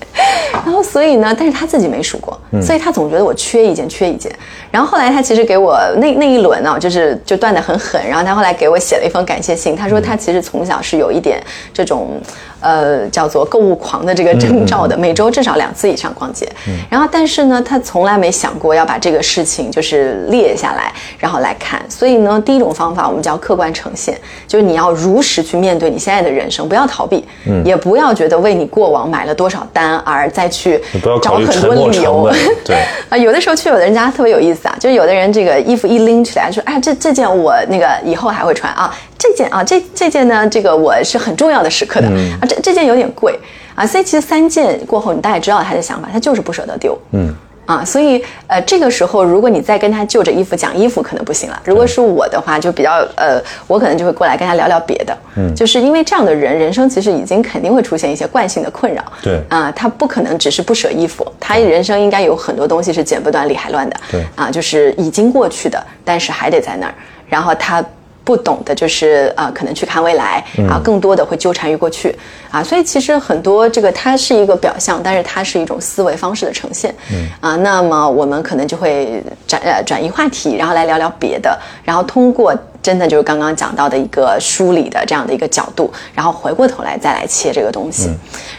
[0.52, 4.32] 然后所以呢，但是他自己没数过，所以他总觉得我缺一件，缺一件。
[4.70, 8.00] 然后后来他其实给我那那一轮呢，就是就断的很狠。
[8.08, 11.42] 然后他后来给我写了一封感谢信，他说他其实从小是有一点
[11.74, 12.20] 这种。
[12.58, 16.48] 呃，叫做购物狂的这个征兆的，每周至少两次以上逛街。
[16.90, 21.80] 然后，但是呢，他从来没想过要把这个事情就是列下来，然后来看。
[21.88, 27.24] 所以呢，第一种方法我们叫客观呈现，就是你要如实去面对你现在的人生，不要逃避，
[27.64, 30.82] 也不要觉得为你过往买了多少单而再去
[31.22, 32.30] 找很多理由。
[32.64, 32.76] 对
[33.08, 38.94] 啊，有的时候去有的人家特别有意思啊，就是有的人这个衣服一拎起来说，哎，这这件我那个以后还会穿啊。
[39.18, 42.06] 这件啊，这这件呢，这个我是很重要的时刻的
[42.40, 42.46] 啊。
[42.46, 43.38] 这这件有点贵
[43.74, 46.96] 啊，所以其实三件过后，你大概知道他的想法，他就是不舍得丢。
[47.12, 47.34] 嗯
[47.66, 51.60] 啊，所以呃，这个时候如果你再跟他就着衣服讲衣服，可能不行了。
[51.64, 55.16] 如果是我的话，就比较呃，我可能就会过来跟他聊聊别的。
[55.36, 59.04] 嗯，就是因为这样的人，人生其实已经肯定会出现一些惯性的困扰。
[59.20, 63.96] 对啊，他不可能只是不舍衣服，他人生应该有很多东西是剪不断理还乱的。
[64.10, 66.94] 对啊，就是已经过去的，但是还得在那儿，
[67.28, 67.84] 然后他。
[68.26, 72.12] 不懂的就是呃，可能去看未来啊，更多的会纠缠于过去。
[72.50, 77.28] 啊，所以其实很多这个它是一个表象，但是它是一种思维方式的呈现，嗯。
[77.40, 88.10] 啊，那么我们可能就会转呃转移话题，然后来聊聊别的，然后通过真的就是刚刚讲到的一个梳理的这样的一个角度，然后回过头来再来切这个东西，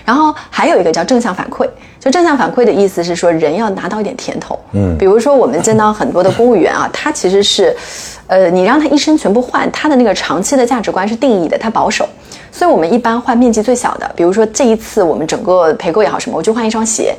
[0.06, 1.68] 然后还有一个叫正向反馈，
[2.08, 7.76] 就正向反馈的意思是说人要拿到一点甜头，嗯，比如说我们见到很多的公务员啊，他其实是。
[8.30, 12.06] 呃，你让他一生全部换，他的那个长期的价值观是定义的，他保守，
[12.52, 17.16] 所以我们一般换面积最小的，比如说这一次我们整个陪购也好什么，我就换一双鞋，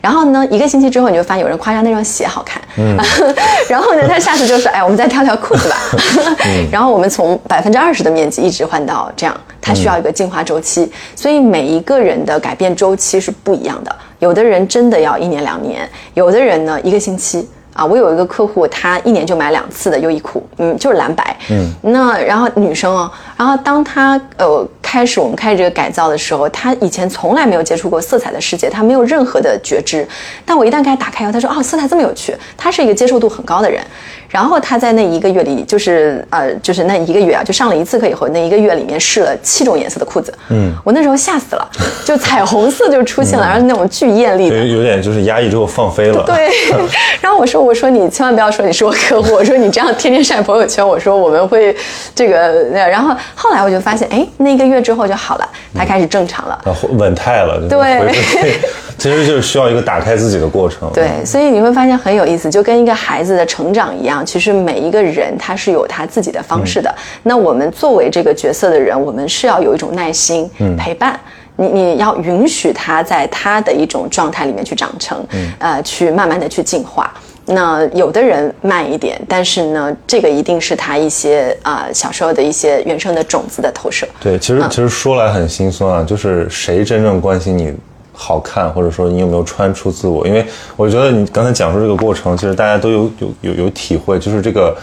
[0.00, 2.96] 然后呢，一个星期之后你就发现有人夸张那双鞋好看，嗯，
[3.68, 5.76] 然后呢，他下次就说，哎，我们再挑条裤子吧，
[6.72, 17.48] 然后我们从百分之二十的面积一直换到这样，它需要一个进化周期，所以每一个人的改变周期是不一样的，有的人真的要一年两年，有的人呢一个星期。
[17.76, 25.06] 啊，我有一个客户，他一年就买两次的优衣库，嗯，就是蓝白，嗯，那然后女生哦，然后当他呃开。
[25.06, 30.04] 始我们开始这个改造的时候，他以前从来没有接触过色彩的世界，他没有任何的觉知。
[30.44, 33.80] 但我一旦给他打开以后，他说：“哦，色彩这么有趣。”他是一个接受度很高的人。
[34.28, 40.34] 然后他在那一个月里，就是呃，就是那一个月啊，就上了一次课以后，那一个月里面试了七种颜色的裤子。
[40.48, 41.70] 嗯，我那时候吓死了，
[42.04, 46.24] 就彩虹色就出现了，然后那种巨艳丽的，有点就是压抑之后放飞了。
[46.26, 46.50] 对。
[47.22, 51.74] 然后我说：“我说你千万不要说你是我客户，我说你这样天天晒朋友圈，我说我们会
[52.14, 52.36] 这个。”
[52.74, 56.62] 然后后来我就发现，哎，那一个月之后就好了，他开始正常了，
[56.92, 57.66] 稳态了。
[57.68, 58.58] 对。
[58.98, 60.90] 其实就是需要一个打开自己的过程。
[60.94, 64.24] 对，所以你会发现很有意思，就跟一个孩子的成长一样。
[64.24, 66.92] 其实每一个人他是有他自己的方式的。
[67.22, 71.20] 那我们作为这个角色的人，我们是要有一种耐心陪伴
[71.56, 75.22] 你，你要允许他在他的一种状态里面去长成，
[75.58, 77.12] 呃，去慢慢的去进化。
[77.46, 84.06] 那有的人慢一点，但是呢，这个一定是他一些啊小时候的一些原生的种子的投射。
[84.20, 87.72] 对，其实其实说来很心酸啊，就是谁真正关心你？
[88.12, 90.26] 好看，或者说你有没有穿出自我？
[90.26, 94.76] 因为我觉得你刚才讲述这个过程，其实大家都有有有有体会，就是这个。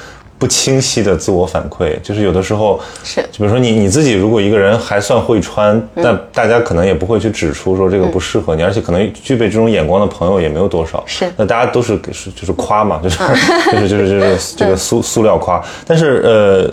[0.44, 11.02] 不清晰的自我反馈，就是有的时候是，就比如说你你自己，如果一个人还算会穿，但大家可能也不会去指出说这个不适合你，而且可能具备这种眼光的朋友也没有多少。
[11.08, 13.18] 是，那大家都是是就是夸嘛，就是
[13.72, 15.64] 就是就是就是这个塑塑料夸。
[15.88, 16.70] 但是呃，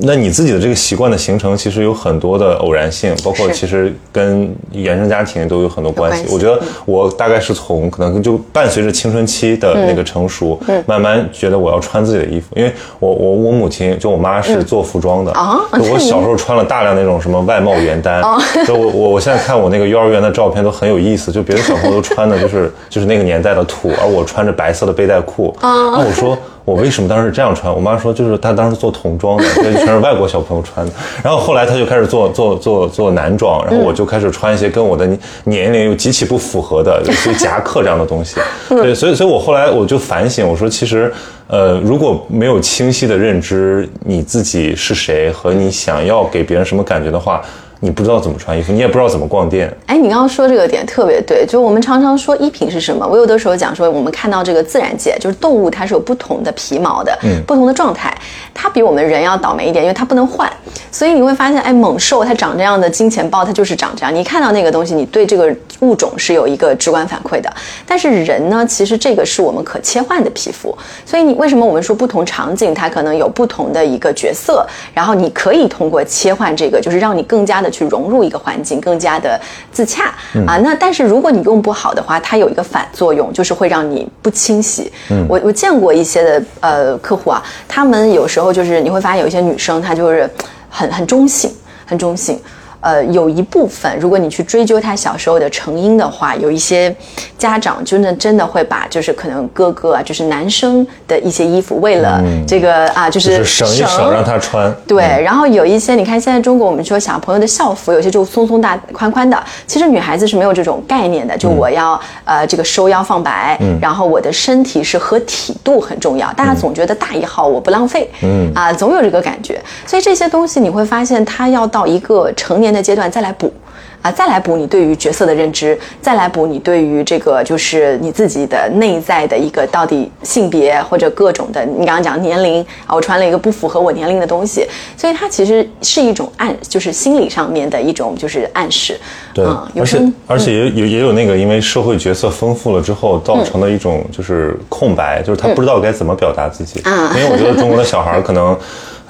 [0.00, 6.24] 那你自己的这个习惯的形成，其实有很多的偶然性，包括其实跟原生家庭都有很多关系。
[6.28, 13.11] 我觉得我大概是从可能就伴随着青春期的那个成熟，慢慢觉得我要穿自己的衣服，因为我。
[13.12, 18.22] 我我母亲就我妈是做服装的啊，我小时候穿了大量那种什么外贸原单，
[18.66, 26.36] 就我我我现在看我那个幼儿园的照片都很有意思，就别的小朋友都穿的就是就是那个年代的土，而我穿着白色的背带裤，那我说。
[26.64, 27.74] 我为什么当时这样穿？
[27.74, 30.92] 我妈说，就是她当时做童装的， 所以全是外国小朋友穿的。
[31.20, 35.04] 然后后来她就开始做做做做男装，然后我就开始穿一些跟我的
[35.42, 38.36] 年龄又极其不符合的，就夹克这样的东西。
[38.68, 41.12] 对，所以所以我后来我就反省，我说其实，
[41.52, 47.42] 呃，如果没有清晰的认知你自己是谁和你想要给别人什么感觉的话。
[47.84, 49.68] 你不知道怎么穿衣服，你也不知道怎么逛店。
[49.86, 53.04] 哎，你刚刚说这个点特别对，就我们常常说衣品是什么？
[53.04, 58.16] 我有的时候讲说，我们看到这个自然界，就是动物它是有不同的皮毛的，嗯，不同的状态，
[58.54, 60.48] 它比我们人要倒霉一点，因为它不能换。
[60.92, 64.14] 所以你会发现，哎，猛兽它长这样的金钱豹，它就是长这样。
[64.14, 67.52] 你看到那个东西，你对这个物种是有一个直观反馈的。
[67.84, 70.72] 但是人呢，其实这个是我们可切换的皮肤。
[71.04, 74.64] 所以你为什么我们说不同场景它可能有不同的一个角色？
[74.94, 77.71] 然后你可以通过切换这个，就是让你更加的。
[77.72, 79.40] 去融入一个环境，更加的
[79.72, 80.14] 自洽
[80.46, 80.58] 啊。
[80.58, 84.92] 那但是如果你用不好的话，它有一个反作用，就是会让你不清晰。
[85.10, 90.30] 嗯，我我见过一些的呃客户啊，他们有时候就是你会发现有一些女生她就是
[90.68, 91.50] 很很中性，
[91.86, 92.38] 很中性。
[92.82, 96.92] 呃，有一部分，如果你去追究他小时候的成因的话，有一些
[97.38, 104.74] 家长真的真的会把，就是可能哥哥啊，就是男生的一些衣服，为了这个啊，就是省一省让他穿。
[104.84, 118.50] 对，然后有一些，你看现在中国我们说小朋友的校服，有些就松松大宽宽的，其实女孩子是没有这种概念的，就我要呃这个收腰放白，然后我的身体是和体度很重要，大家总觉得大一号我不浪费，嗯。
[118.56, 122.71] 啊，总有这个感觉，所以这些东西你会发现，他要到一个成年。
[122.72, 123.52] 的阶段再来补，
[124.00, 138.98] 啊，再来补你对于角色的认知，再来补你对于这个就是你自己的内在的一个到底性别或者各种的，你刚刚讲年龄啊，我穿了一个不符合我年龄的东西，所以它其实是一种暗，就是心理上面的一种就是暗示。
[139.34, 139.44] 对，
[139.76, 146.80] 而且而且也也也有那个因为社会角色丰富了之后造成的一种就是空白，就是他不知道该怎么表达自己。
[146.80, 148.56] 啊，因为我觉得中国的小孩可能。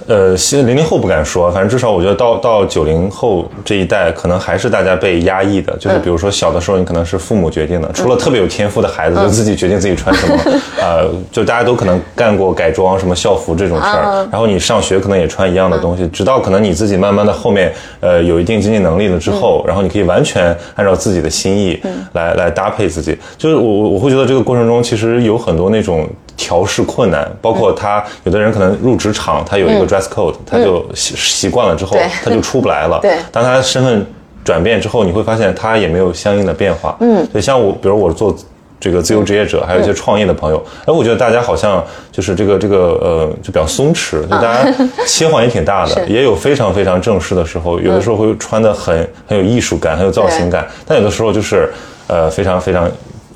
[0.06, 5.76] 呃，现零零后不敢说，反正至少我觉得到到九零后这一代，可能还是大家被压抑的。
[5.78, 10.36] 就是比如说小的时候，你可能是父母决定的，除了特别有天赋的孩子，就自己决定自己穿什么。
[10.80, 14.26] 呃，就大家都可能干过改装、什么校服这种事儿。
[14.30, 21.80] 然后你上学可能也穿一样的东西，直到可能你自己慢慢的后面，呃，有一定经济能力了之后，然后你可以完全按照自己的心意
[22.14, 23.16] 来来搭配自己。
[23.38, 26.08] 就是我我我会觉得这个过程中其实有很多那种。
[26.42, 32.98] 调试困难，包括他有的人可能入职场，他有一个 dress code，他就习习惯了之后，他就出不来了。
[33.00, 34.05] 对，当他身份
[34.44, 36.96] 转变之后，你会发现他也没有相应的变化。
[36.98, 38.37] 嗯，所以像我，比如我做
[38.81, 44.74] 这个自由职业者，还有一些创业的朋友，哎，我觉得大家好像就是这个这个呃，就比较松弛，就大家
[45.07, 51.72] 切换也挺大的，也有非常非常正式的时候，有的时候会穿的很很有艺术感，很有造型感，但有的时候就是
[52.09, 52.90] 呃非常非常。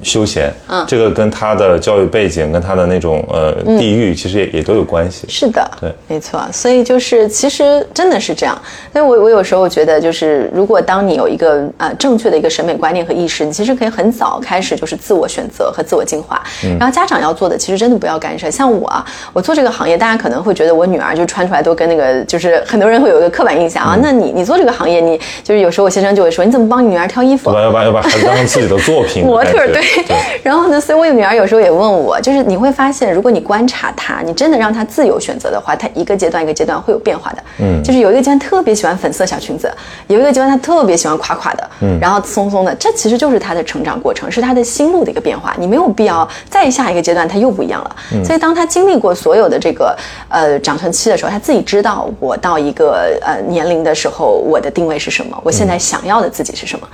[0.06, 5.26] 休闲，嗯，这个跟他的教育背景、跟他的那种呃地域，其实也也都有关系。
[5.28, 6.40] 是的，对，没错。
[6.52, 8.56] 所以就是其实真的是这样。
[8.92, 16.40] 所以我我有时候觉得，就是如果当你有一个呃正确的一个审美观念和意识，你其实可以很早开始就是自我选择和自我进化。
[16.78, 18.48] 然后家长要做的，其实真的不要干涉。
[18.48, 23.98] 像我，啊，我做这个行业，大家可能会觉得我女儿就穿出来都跟那个，就是很多人会有一个刻板印象啊。
[24.00, 27.52] 那你你做这个行业，你就是有时候我先生就会说，你怎么帮你女儿挑衣服？
[27.52, 29.24] 要把要把孩子当成自己的作品。
[29.24, 29.82] 模特对。
[30.42, 37.38] 然后呢，所以我有女儿有时候也问我，就是你会发现，如果你观察她，你真的让她自由选择的话，她一个阶段一个阶段会有变化的。
[37.58, 39.72] 嗯，就是有一个阶段特别喜欢粉色小裙子，
[40.08, 45.54] 有一个阶段她特别喜欢垮垮的，嗯，然后松松的，这其实就是她的成长过程，是她的心路的一个变化。
[45.58, 47.96] 你没有必要再下一个阶段她又不一样了。
[48.24, 49.96] 所以当她经历过所有的这个
[50.28, 56.86] 呃长成期的时候，她自己知道我到一个呃年龄的时候，我的定位是什么，我现在想要的自己是什么。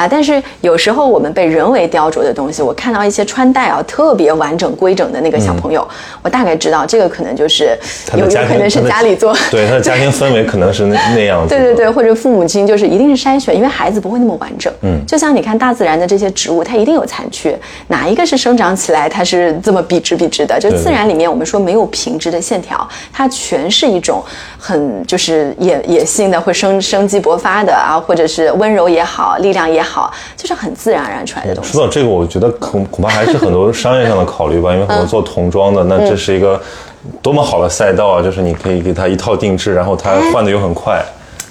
[0.00, 5.86] 啊，但是有时候我们被人为雕琢的东西，我看到一些穿戴啊特别完整规整的那个小朋友，
[6.22, 7.78] 我大概知道这个可能就是
[8.14, 17.58] 有有可能是家里做，对他的家庭氛围可能是那那样子，对对对，或者父母亲就是一定是筛选，因为孩子不会那么完整，嗯，就像你看大自然的这些植物，它一定有残缺，
[17.88, 20.58] 哪一个是生长起来它是这么笔直笔直的？
[20.58, 24.24] 就自然里面我们说没有平直的线条，它全是一种
[24.58, 29.89] 很就是野野性的，会生生机勃发的啊，或者是温柔也好，力量也好。
[29.90, 31.72] 好，就是很自然而然出来的东西。
[31.72, 36.60] 说到这个，我觉得恐恐怕还是很多商业上的考虑吧，因为很多做童装的，那这是一个
[37.20, 38.22] 多么好的赛道啊！
[38.22, 41.04] 就是你可以给他一套定制，然后他换的又很快。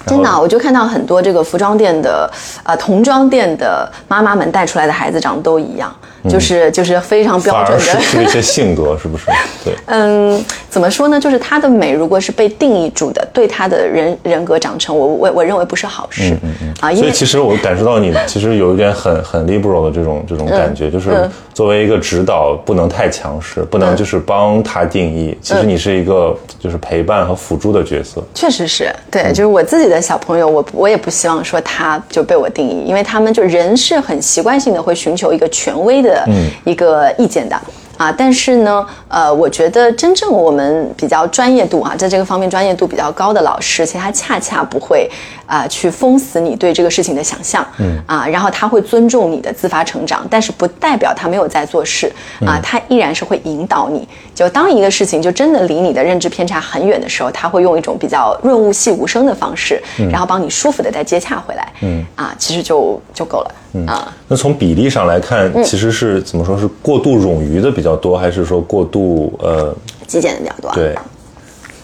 [0.06, 2.30] 真的，我就看到很多这个服装店的，
[2.64, 5.94] 呃，童装店的妈妈们带出来的孩子长得都一样。
[6.28, 9.26] 就是就是非常标准的，是一些性格，是不是？
[9.64, 11.18] 对，嗯，怎么说呢？
[11.18, 16.36] 就是她的美，如果是被定义住的，对她的人人格长成，我我我认为不是好事。
[16.42, 25.36] 嗯嗯啊，所以其实我感受到你其实有一点很很 liberal 的这种这种感觉，就是作为一个指导，不能太强势，不能就是帮他定义。
[25.40, 28.22] 其实你是一个就是陪伴和辅助的角色。
[28.34, 36.09] 确实是对，就是我自己的小朋友，我我也不希望说他就被我定义，因为他们就人是很习惯性的会寻求一个权威的。
[36.10, 36.28] 的
[36.64, 37.58] 一个意见的。
[37.96, 45.06] 啊，但是呢，呃，我觉得真正我们比较专业度啊，在这个方面专业度比较高的老师，其实他恰恰不会
[45.44, 48.02] 啊去封死你对这个事情的想象，嗯。
[48.06, 52.10] 啊，然后他会尊重你的自发成长，但是不代表他没有在做事。
[52.46, 54.08] 啊，他依然是会引导你。
[54.40, 59.78] 就当一个事情就真的离你的认知偏差很远的时候，他会用一种比较润物细无声的方式，
[60.10, 62.02] 然后帮你舒服的再接洽回来，嗯。
[62.16, 63.54] 啊，其实就就够了。
[63.86, 69.74] 啊，那从比例上来看，其实是怎么说是过度冗余的比较多，还是说过度呃
[70.06, 70.72] 极简的比较多？
[70.72, 70.96] 对，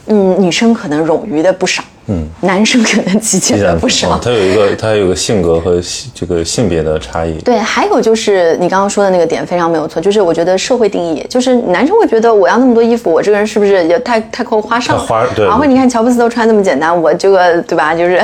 [0.06, 1.84] 嗯，女生可能冗余的不少。
[2.08, 4.18] 嗯，男生可能极简了不少。
[4.18, 5.80] 他有一个，他有个性格和
[6.14, 7.34] 这个性别的差异。
[7.38, 14.96] 对，还有就是你刚刚说的那个点非常没有错，就是我觉得社会定义，就是男生会觉得我要那么多衣服，我这个人是不是也太太过花哨？
[14.98, 15.44] 花对。
[15.46, 17.92] 然后你看乔布斯都穿那么简单，我这个 对吧？
[17.92, 18.22] 就是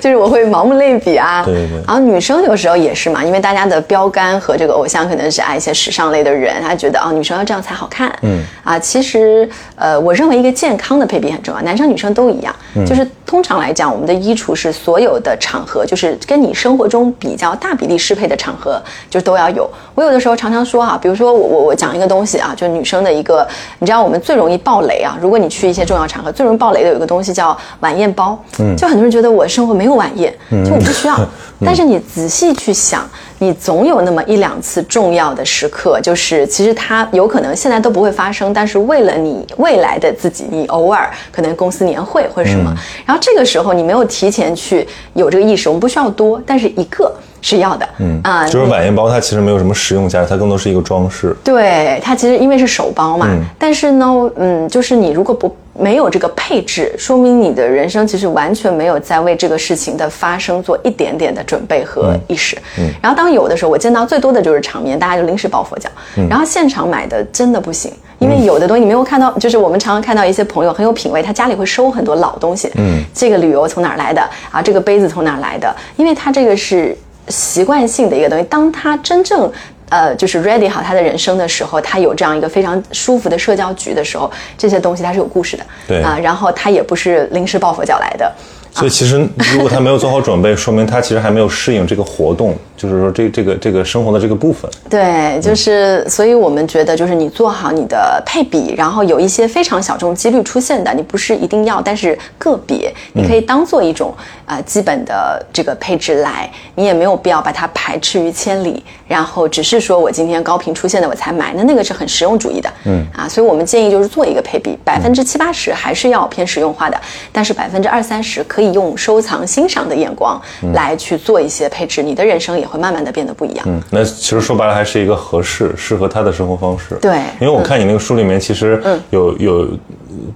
[0.00, 1.42] 就是我会盲目类比啊。
[1.44, 1.82] 对对。
[1.86, 8.14] 然后女生有时候也是嘛，因为大家的标杆和这个偶像可能是爱一些时尚类的人，他觉得啊，女生要这样才好看。
[8.20, 8.44] 嗯。
[8.62, 12.54] 啊，其实呃，我认为一个健康的配比很重要，男生女生都一样，
[12.86, 13.06] 就是。
[13.26, 19.68] 通常来讲，我们的衣橱是所有的场合，就是跟你生活中比较大比例适配的场合，就都要有。
[19.94, 23.46] 我有的时候常常说哈，比如说我我我讲一个东西啊，就女生的一个，
[23.78, 25.16] 你知道我们最容易爆雷啊。
[25.20, 31.18] 如果你去一些重要场合，最容易爆雷的有一个东西叫晚宴包，嗯，就很多人觉得我生活没有晚宴，就我不需要。
[31.64, 33.08] 但是你仔细去想。
[33.38, 51.36] 你总有那么一两次重要的时刻，就是其实它有可能现在都不会发生，但是为了你未来的自己，你偶尔可能公司年会或者什么，然后这个时候你没有提前去有这个意识，我们不需要多，但是一个是要的，嗯啊，就是晚宴包它其实没有什么实用价值，它更多是一个装饰。
[51.42, 55.54] 对，它其实因为是手包嘛，但是呢，嗯，就是你如果不。
[55.78, 62.56] 没有这个配置，说明你的人生其实完全没有在为这个事情的发生做一点点的准备和意识。
[62.78, 65.88] 嗯，然后当有的时候，我见到最多的就是场面，大家就临时抱佛脚。
[66.16, 72.70] 嗯，然后现场买的真的不行，因为有的东西你没有看到，就是我们常常看到一些朋友很有品位，他家里会收很多老东西。
[72.76, 74.62] 嗯，这个旅游从哪儿来的啊？
[74.62, 75.74] 这个杯子从哪儿来的？
[75.96, 76.96] 因为他这个是
[77.28, 79.50] 习惯性的一个东西，当他真正。
[79.88, 88.32] 呃，就是 ready 好他的人生的时候，他有这样一个非常舒服的社交局的时候，这些东西它是有故事的，对啊，然后他也不是临时抱佛脚来的。
[88.72, 92.56] 所以其实如果他没有做好准备，说明他其实还没有适应这个活动。
[92.88, 94.70] 就是说这这个这个生活的这个部分。
[94.88, 104.14] 对，就是，所以我们觉得，就是你做好你的配比，然后有一些非常小众几率出现的，你不是一定要，但是个别，你可以当做一种
[104.46, 113.04] 呃基本的这个配置来，你也没有必要把它排斥于千里，然后只是说我今天高频出现的我才买，那那个是很实用主义的，嗯。
[113.14, 117.00] 啊，所以我们建议就是做一个配比，百分之七八十还是要偏实用化的，
[117.32, 120.40] 但是百分之二三十可以用收藏欣赏的眼光
[120.72, 123.64] 来去做一些配置，你的人生也会慢慢的变得不一样。
[123.68, 126.96] 嗯，那其实说白了还是一个合适适合他的生活方式。
[127.00, 129.68] 对因为我看你那个书里面其实有有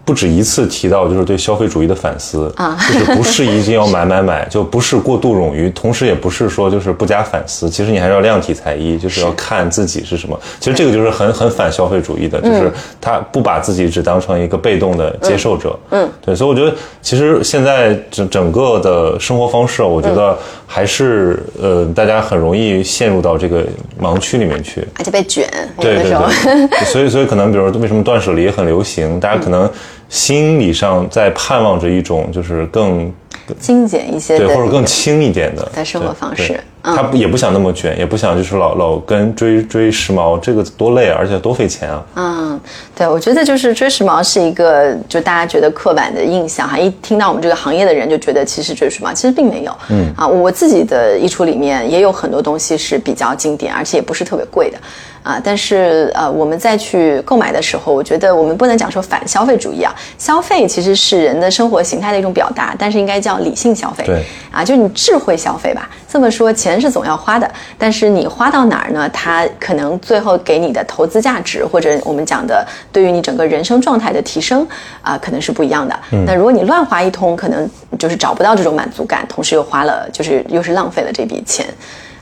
[0.05, 10.39] 不止一次提到，就是对消费主义的反思啊，就是不是一定要买买买， 就不是过度冗余，同时也不是说就是不加反思，其实你还是要量体裁衣，就是要看自己是什么。
[10.61, 15.79] 其实这个就是很很反消费主义的，就是他不把自己只当成一个被动的接受者。
[15.91, 20.37] 嗯，对，所以我觉得其实现在整整个的生活方式，我觉得
[20.67, 23.65] 还是呃大家很容易陷入到这个
[24.01, 24.87] 盲区里面去。
[24.99, 25.49] 而且被卷，
[25.81, 26.09] 对对。
[26.09, 29.68] 对，所以所以可能，比如说为什么断舍离很流行，大家可能
[30.09, 33.13] 心理上在盼望着一种就是更
[33.59, 42.03] 精简一些对或者更轻一点的的生活方式他不也不想那么卷，也不想就是老老跟追追时髦，这个多累啊，而且多费钱啊。
[42.15, 42.61] 嗯，
[42.97, 49.77] 对，我觉得就是追时髦是一个就大家觉得刻板的印象哈，一听到我们这个行业的人就觉得其实追时髦，其实并没有。
[49.91, 54.79] 嗯啊，我自己的衣橱里面也有很多东西是比较经典，而且也不是特别贵的。
[55.25, 64.05] 啊，但是呃，我们再去购买的时候，我觉得我们不能讲说反消费主义啊，消费其实是人的生活形态的一种表达，但是应该叫理性消费。
[64.07, 65.89] 对啊，就你智慧消费吧。
[66.09, 69.09] 这么说，钱是总要花的，但是你花到哪儿呢？
[69.11, 74.67] 它可能最后给你的投资价值，或者我们讲的对于你整个人生状态的提升
[75.03, 75.99] 啊、可能是不一样的。
[76.27, 77.69] 那如果你乱花一通，可能
[77.99, 81.67] 就是找不到这种满足感，同时又花了，就是又是浪费了这笔钱。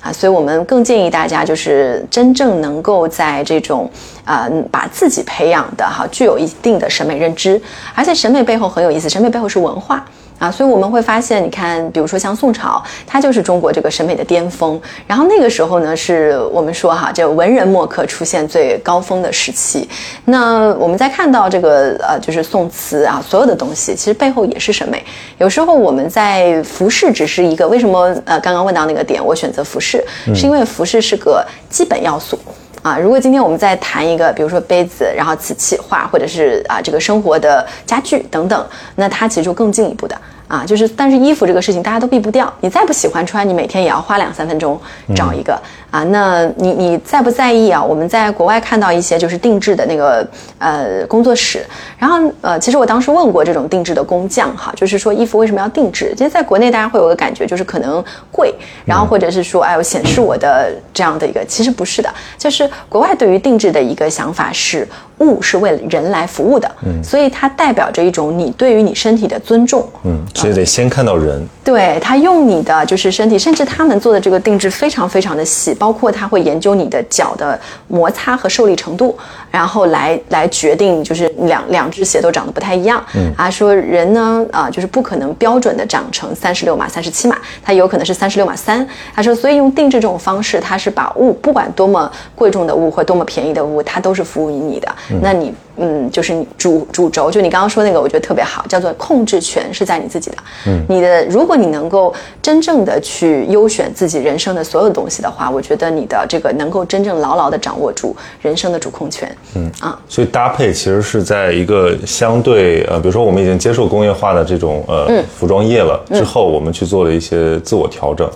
[0.00, 3.90] 啊，所以我们更建议大家就是真正能够在这种
[4.24, 7.60] 啊、把自己培养的哈具有一定的审美认知，
[7.94, 10.04] 而且审美背后很有意思，审美背后是文化。
[10.38, 14.78] 啊，所以我们会发现，你看，比如说像宋朝，它就是中国这个审美的巅峰。
[15.06, 19.88] 然后那个时候呢，是我们说哈，这文人墨客出现最高峰的时期。
[20.26, 25.02] 那我们在看到这个呃，就是宋词啊，所有的东西，其实背后也是审美。
[25.38, 32.38] 有时候我们在服饰只是一个为什么呃，刚刚问到那个点，我选择服饰，是因为服饰是个基本要素。
[32.86, 38.64] 啊，如果今天我们再谈一个，比如说杯子，然后瓷器画，或者是啊这个生活的家具等等，
[38.94, 40.16] 那它其实就更进一步的。
[40.48, 44.80] 啊，就是但是衣服这个事情大家都避不掉，你再不喜欢穿，你每天也要花两三分钟
[45.14, 47.82] 找一个、啊，那你你在不在意啊？
[47.82, 50.26] 我们在国外看到一些就是定制的那个
[50.58, 51.64] 呃工作室，
[51.98, 56.14] 然后呃，其实我当时问过这种定制的工匠哈，就是说衣服为什么要定制？
[56.16, 64.86] 其实在国内大家会有个感觉，就是可能贵，然后或者是说哎，我显示我的这样的一个，其实不是的，就是国外对于定制的一个想法是
[65.18, 71.46] 物是为了人来服务的，嗯，所以它代表着一种你对于你身体的尊重，嗯，所以得先看到人。
[71.64, 77.58] 对他用你的就是身体，甚至他们做的这个定制非常非常的细，包括他会研究你的脚的
[77.88, 79.16] 摩擦和受力程度，
[79.50, 83.04] 然后来来决定就是两两只鞋都长得不太一样。
[83.16, 88.86] 嗯啊，说人呢啊、就是不可能标准的长成三十六码、三十七码，它有可能是三十六码三。
[89.12, 94.94] 他说，所以用定制这种方式，它是把物不管多么贵重的物或多么便宜的物，它都是服务于你的。
[95.22, 100.36] 那你嗯，就是你主主轴，就你刚刚说那个，我觉得特别好，叫做控制权是在你自己的。
[100.66, 109.36] 嗯，你的如果你能够真正的去优选自己人生的所有东西的话，我觉得你的这个能够真正牢牢的掌握住人生的主控权。
[109.54, 118.30] 嗯啊，所以搭配其实是在一个相对呃，比如说我们已经接受工业化的这种呃、服装业了之后，我们去做了一些自我调整。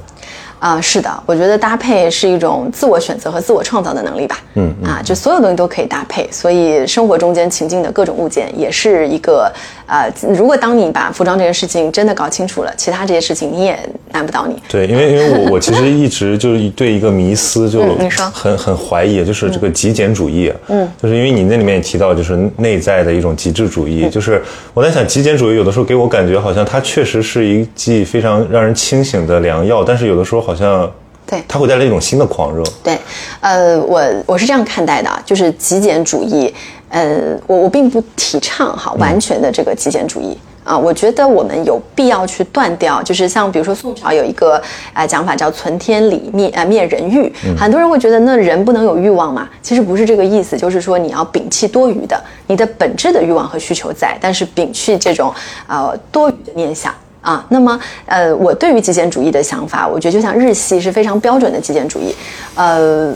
[0.61, 4.39] 啊、是的，我觉得搭配是一种自我选择和自我创造的能力吧。
[4.55, 9.51] 嗯啊，就所有东西都可以搭配，所以生活中间情境的各种物件也是一个
[9.87, 13.79] 呃，如果当你把服装这件事情真的搞清楚了，其他这些事情你也
[14.13, 14.55] 难不倒你。
[14.69, 20.53] 对，因为因为我 我其实一直就是对一个迷思就嗯你说很很怀疑，就是这个极简主义。
[20.69, 24.05] 嗯，就是因为你那里面也提到，就是内在的一种极致主义。
[24.05, 24.43] 嗯就是
[24.75, 30.91] 我在想，极简主义有的时候给我感觉好像它确实是一剂非常让人清醒的良药，但是有的时候好像
[31.25, 32.61] 对它会带来一种新的狂热。
[32.83, 32.99] 对，
[33.41, 36.53] 呃，我我是这样看待的，啊就是极简主义，
[36.89, 40.37] 呃，我我并不提倡哈完全的这个极简主义。
[40.63, 44.61] 啊，我觉得我们有必要去断掉，就是像比如说宋朝有一个
[44.93, 55.33] 呃讲法叫“存天理，灭呃灭人欲”，很多人会觉得那人不能有欲望嘛，其实不是这个意思，就是说你要摒弃多余的，你的本质的欲望和需求在，但是摒弃这种
[55.67, 56.95] 呃多余的念想。
[57.21, 57.45] 啊。
[57.49, 62.15] 那么，呃，我对于极简主义的想法，我觉得就像日系是非常标准的极简主义。
[62.55, 63.13] 呃，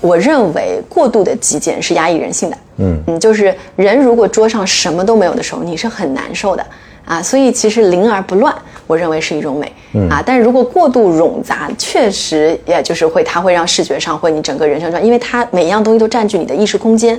[0.00, 2.58] 我认为过度的极简是压抑人性的。
[2.78, 6.64] 嗯嗯，就是人如果桌上什么都没有的时候，你是很难受的。
[7.04, 8.54] 啊，所以其实零而不乱，
[8.86, 9.72] 我认为是一种美
[10.10, 10.22] 啊。
[10.24, 17.18] 但是如果过度冗杂，确实也就是会，它会让视觉上或你整个人生上，因为它每一样东西都占据你的意识空间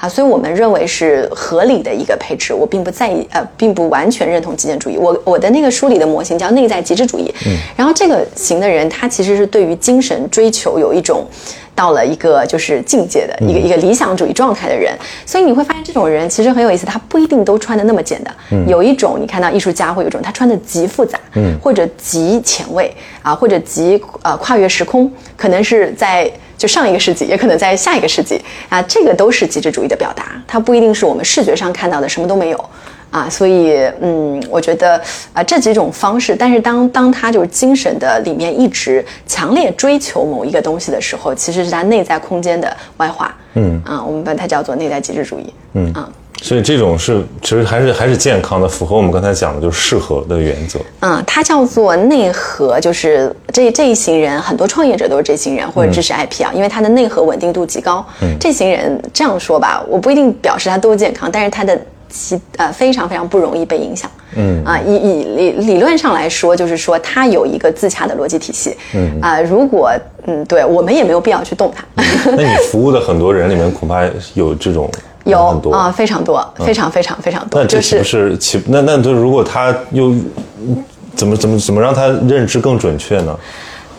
[0.00, 0.08] 啊。
[0.08, 2.52] 所以我们认为是合理的一个配置。
[2.52, 4.96] 我并不在意，呃，并不完全认同极简主义。
[4.96, 7.32] 我我的那个书里的模型叫内在极致主义。
[7.46, 11.24] 嗯，然后这个型的人，他其实是对于精神追求有一种。
[11.72, 14.92] 到了一个就是境界的一个一个理想主义状态的人，
[15.24, 18.34] 所以你会发现这种人其实很有意思，他不一定都穿的那么简单。
[18.66, 26.30] 有一种你看到艺术家会有一种他穿的极复杂，嗯，或者极前卫啊，或者极呃跨越时空，可能是在
[26.60, 28.38] 就上一个世纪，也可能在下一个世纪
[28.68, 32.64] 啊，这个都是极致主义的表达，它不一定是我们视觉上看到的什么都没有。
[33.10, 35.00] 啊，所以嗯，我觉得
[35.32, 43.34] 啊这几种方式，但是当当他就是精神的里面一直强烈追求某一个东西的时候，其实是他内在空间的外化。
[43.54, 45.52] 嗯啊，我们把它叫做内在极致主义。
[45.72, 46.08] 嗯啊，
[46.42, 50.80] 所以这种是其实还是还是健康的，符合我们刚才讲的就是适合的原则。
[51.00, 58.04] 嗯，它叫做内核，就是这这一行人，很多创业者都是这行人或者支持 IP 啊，因为它的内核稳定度极高。
[58.22, 61.78] 嗯，这行人这样说吧，我不一定表示他多健康，但是他的。
[62.10, 69.90] 其呃非常非常不容易被影响，嗯啊以以理理论上来说，就是说它有一个自洽的逻辑体系，嗯啊如果
[70.26, 71.84] 嗯对我们也没有必要去动它。
[72.36, 74.04] 那你服务的很多人里面恐怕
[74.34, 74.90] 有这种
[75.24, 75.38] 有
[75.70, 77.60] 啊非常多非常非常非常多。
[77.60, 80.14] 那这是不是其那那就如果他又
[81.14, 83.38] 怎么怎么怎么让他认知更准确呢？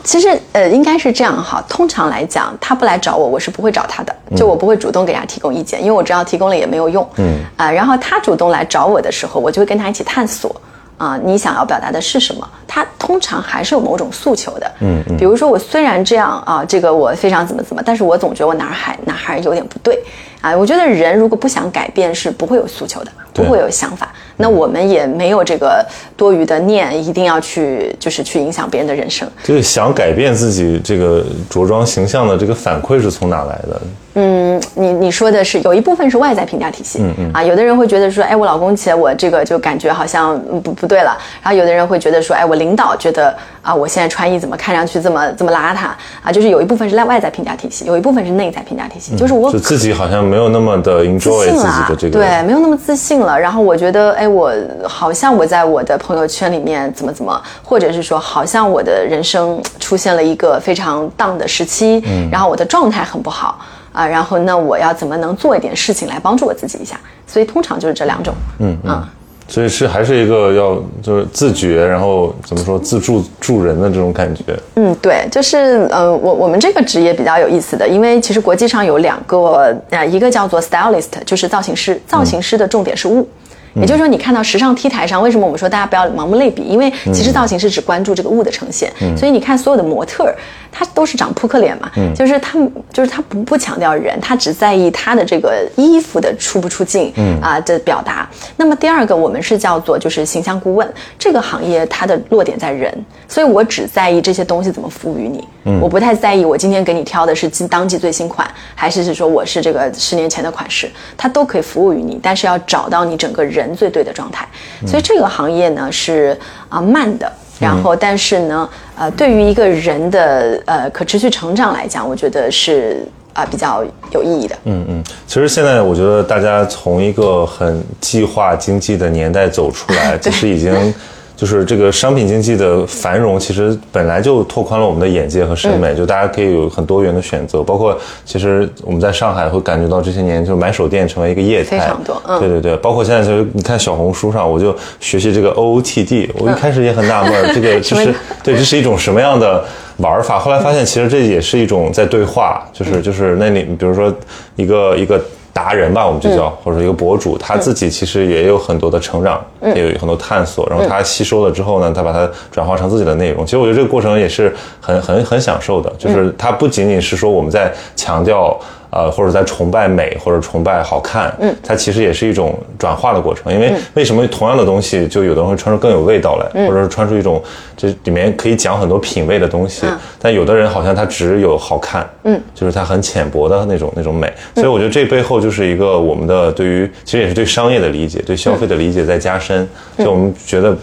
[0.04, 1.62] 其实，呃，应该是这样哈。
[1.68, 7.08] 通常来讲，他不来找我，我是不会找他的，就我不会主动给他提供意见，因为我知道提供了也没有用。
[7.16, 10.54] 嗯啊，然后他主动来找我的时候，我就会跟他一起探索。
[10.98, 12.48] 啊，你想要表达的是什么？
[12.68, 14.70] 他通常还是有某种诉求的。
[14.80, 15.16] 嗯嗯。
[15.16, 20.00] 比如说，我虽然这样啊，这个我非常怎么怎么，但是我总觉得我哪儿还哪还有点不对。
[20.42, 24.12] 啊，我觉得人如果不想改变，是不会有诉求的，不会有想法。
[24.36, 25.86] 那我们也没有这个
[26.16, 29.28] 多余的念，一定要去就是去影响别人的人生。
[29.44, 33.80] 就是想改变自己这个着装形象的这个反馈是从哪来的？
[34.14, 36.98] 嗯，你你说的是有一部分是外在评价体系。
[37.00, 37.30] 嗯嗯。
[37.32, 41.16] 啊，有的人会觉得说，哎，我老公起来我这个就感觉好像不不对了。
[41.42, 45.90] 然后有的人会觉得说，哎，我领导觉得啊，我现在穿衣怎么看上去这么这么邋遢
[46.22, 46.32] 啊？
[46.32, 49.16] 就是有一部分是外外在评价体系，有一部分是内在评价体系。
[49.16, 53.38] 就是我自己好像没有那么的 enjoy 自己的这个，对，没有那么自信了。
[53.38, 54.50] 然后我觉得，哎，我
[54.88, 63.58] 好像我在我的朋友圈里面怎么怎么，或者是说，好像我的人生出现了一个非常 down 的时期，嗯，然后我的状态很不好。
[63.92, 66.98] 啊，然后那我要怎么能做一点事情来帮助我自己一下？
[67.26, 69.06] 所以通常就是这两种，嗯嗯，
[69.52, 74.42] 所以是还是一个要就是自觉，然后怎么说自助助人的这种感觉。
[74.76, 83.28] 嗯，对，就是呃，我我们这个职业比较有意思的，因为其实国际上有两个呃，一个叫做 stylist，就是造型师，造型师的重点是物。
[83.74, 86.62] 也就是说，你看到时尚 T 台上，为什么我们说大家不要盲目类比？
[86.62, 90.36] 因为其实造型师只关注这个物的呈现，所以你看所有的模特儿，
[90.72, 98.28] 他都是长扑克脸嘛，就是他们就是他不不强调人，他只在意他的这个衣服的出不出镜啊的表达。
[98.56, 100.92] 那么第二个，我们是叫做就是形象顾问。
[101.16, 102.92] 这个行业，它的落点在人，
[103.28, 105.46] 所以我只在意这些东西怎么服务于你，
[105.80, 108.44] 我不太在意我今天给你挑的是今当季最新款，
[108.74, 113.52] 还是是说我是这个十年前的款式，它都可以服务于你，但是要找到你整个人。
[113.52, 114.48] 人最对的状态，
[114.86, 116.36] 所以这个行业呢是
[116.68, 117.30] 啊慢的，
[117.62, 124.56] 然后但是呢，呃，对于一个人的呃可持续成长来讲，我觉得是啊比较有意义的。
[124.64, 130.94] 嗯嗯，其实现在我觉得大家从一个很计划经济的年代走出来， 其实已经。
[131.42, 137.64] 就是这个商品经济的繁荣，其实本来就拓宽了我们的眼界和审美，就大家可以有很多元的选择。
[137.64, 142.22] 包括其实我们在上海会感觉到这些年，就是买手店成为一个业态，非常多。
[142.38, 148.14] 对对对，包括现在就是你看小红书上，我就学习这个 OOTD，我一开始也很纳闷， 这个 就是
[148.44, 149.64] 对，这是一种什么样的
[149.96, 150.38] 玩法？
[150.38, 154.14] 后来发现其实这也是一种在对话，就是就是那里，比如说
[154.54, 155.20] 一个一个。
[155.52, 159.44] 达人吧，我们就叫或者说一个博主，他自己其实也有很多的成长，
[159.74, 163.44] 也有很多探索，然后他吸收了之后呢，他把它转化成自己的内容。
[163.44, 168.58] 其实我觉得这个过程也是很很很享受的，就是它不仅仅是说我们在强调。
[168.92, 173.50] 呃，或者在崇拜美，或者崇拜好看，嗯，它其实也是一种转化的过程。
[173.50, 177.42] 因为为什么同样的东西，就有的人会穿出更有味道来，或者是穿出一种
[177.74, 179.86] 这里面可以讲很多品味的东西。
[180.20, 184.30] 但有的人好像他只有好看，嗯，就是他很浅薄的那种那种美。
[184.56, 189.66] 所以我觉得这背后就是一个我们的对于其实也是对商业的理解，对消费的理解在加深。
[189.96, 190.76] 就我们觉得。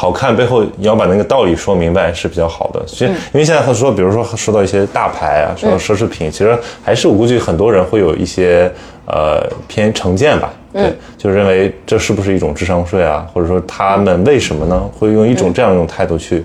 [0.00, 2.82] 好看背后你要把那个道理说明白是比较好的。
[2.86, 8.72] 其实因为现在他说，比如说说到一些大牌啊，说到奢侈品，其实还是我估计很多人会有一些
[9.04, 10.50] 呃偏成见吧。
[10.72, 13.26] 对，就认为这是不是一种智商税啊？
[13.30, 14.80] 或者说他们为什么呢？
[14.98, 16.42] 会用一种这样一种态度去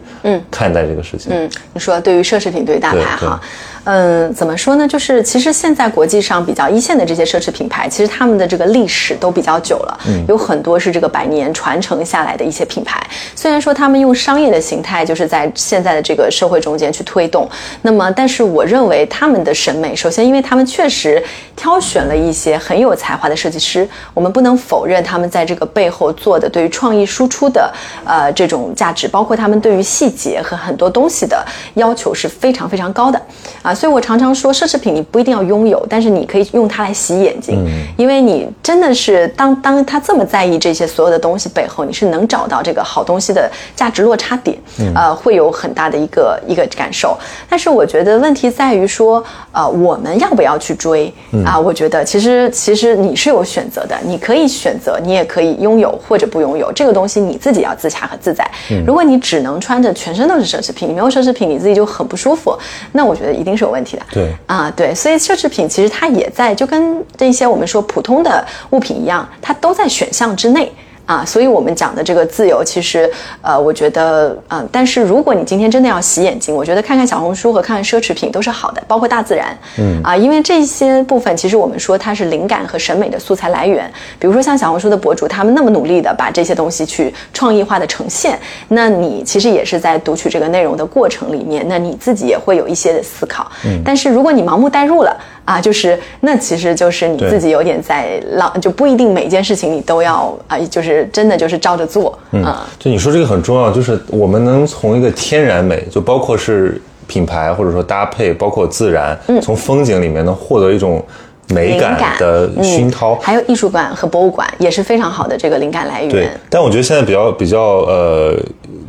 [0.51, 1.31] 看待这个事情？
[1.31, 3.39] 嗯，你说对于奢侈品，对于大牌哈。
[3.86, 4.88] 嗯，怎么说呢？
[4.88, 12.99] 就是其实现在国际上比较一线的这些奢侈品牌，其实他们的这个历史都比较久了，有很多是这个百年传承下来的一些品牌。
[13.36, 17.47] 虽然说他们用商业的形态，就是在现在的这个社会中间去推动，
[17.83, 21.23] 那么但是我认为他们的审美，首先因为他们确实
[21.55, 27.71] 挑选了一些很有才华的设计师，我们不能否认他们在这个背后做的对于创意输出的
[28.03, 33.21] 呃这种价值，包括他们对于细节和很多东西的要求是非常非常高的
[33.61, 33.74] 啊。
[33.76, 37.63] 所以我常常说，奢侈品你不一定要拥有，但是你可以用它来洗眼睛，
[37.97, 44.57] 因为你真的是当当他这么在意这些所有的东西背后，你是能找到这个好东西的价值落差点，
[44.95, 47.17] 呃，会有很大的一个一个感受。
[47.49, 49.21] 但是我觉得问题在于说，
[49.51, 51.13] 呃，我们要不要去追
[51.45, 51.59] 啊？
[51.59, 58.49] 我觉得其实其实你是有选择的，你可以选择，你也可以拥有或者不拥有这个东西，你自己要自洽和自在。
[58.88, 62.57] 如果你只能穿着全身都是奢侈品，你没有奢侈品，你自己就很不舒服，
[62.93, 63.64] 那我觉得一定是。
[63.66, 70.72] 有问题的，对啊，对，所以奢侈品其实它也在，就跟这些我们说普通的物品一样，它都在选项之内。
[71.05, 73.09] 啊，所以我们讲的这个自由，其实，
[73.41, 83.91] 呃，我觉得，嗯，但是如果你今天真的要洗眼睛，我觉得看看小红书和看看奢侈品都是好的，包括大自然，嗯，啊，因为这些部分其实我们说它是灵感和审美的素材来源。
[84.19, 88.39] 比如说像小红书的博主，他们那么努力的把这些东西去创意化的呈现，
[88.69, 93.51] 那你其实也是在读取这个内容的过程里面，那你自己也会有一些的思考。
[93.65, 95.15] 嗯，但是如果你盲目代入了。
[95.45, 102.17] 啊，就是那其实就是你自己有点在浪，就不一定每件事情你都要啊，就是真的就是照着做。
[102.31, 102.45] 嗯，
[102.77, 111.03] 就你说这个很重要，就是我们能从一个天然美，就包括是品牌或者说搭配，包括自然，从风景里面能获得一种
[111.49, 113.15] 美感的熏陶。
[113.15, 116.09] 还有艺术馆和博物馆也是非常好的这个灵感来源。
[116.09, 118.35] 对，但我觉得现在比较比较呃，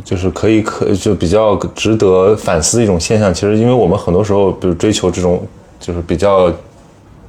[0.04, 5.42] 就是可以可就比较值得反思的一种现象，其实因为我们很多时候比如追求这种。
[5.78, 6.50] 就是比较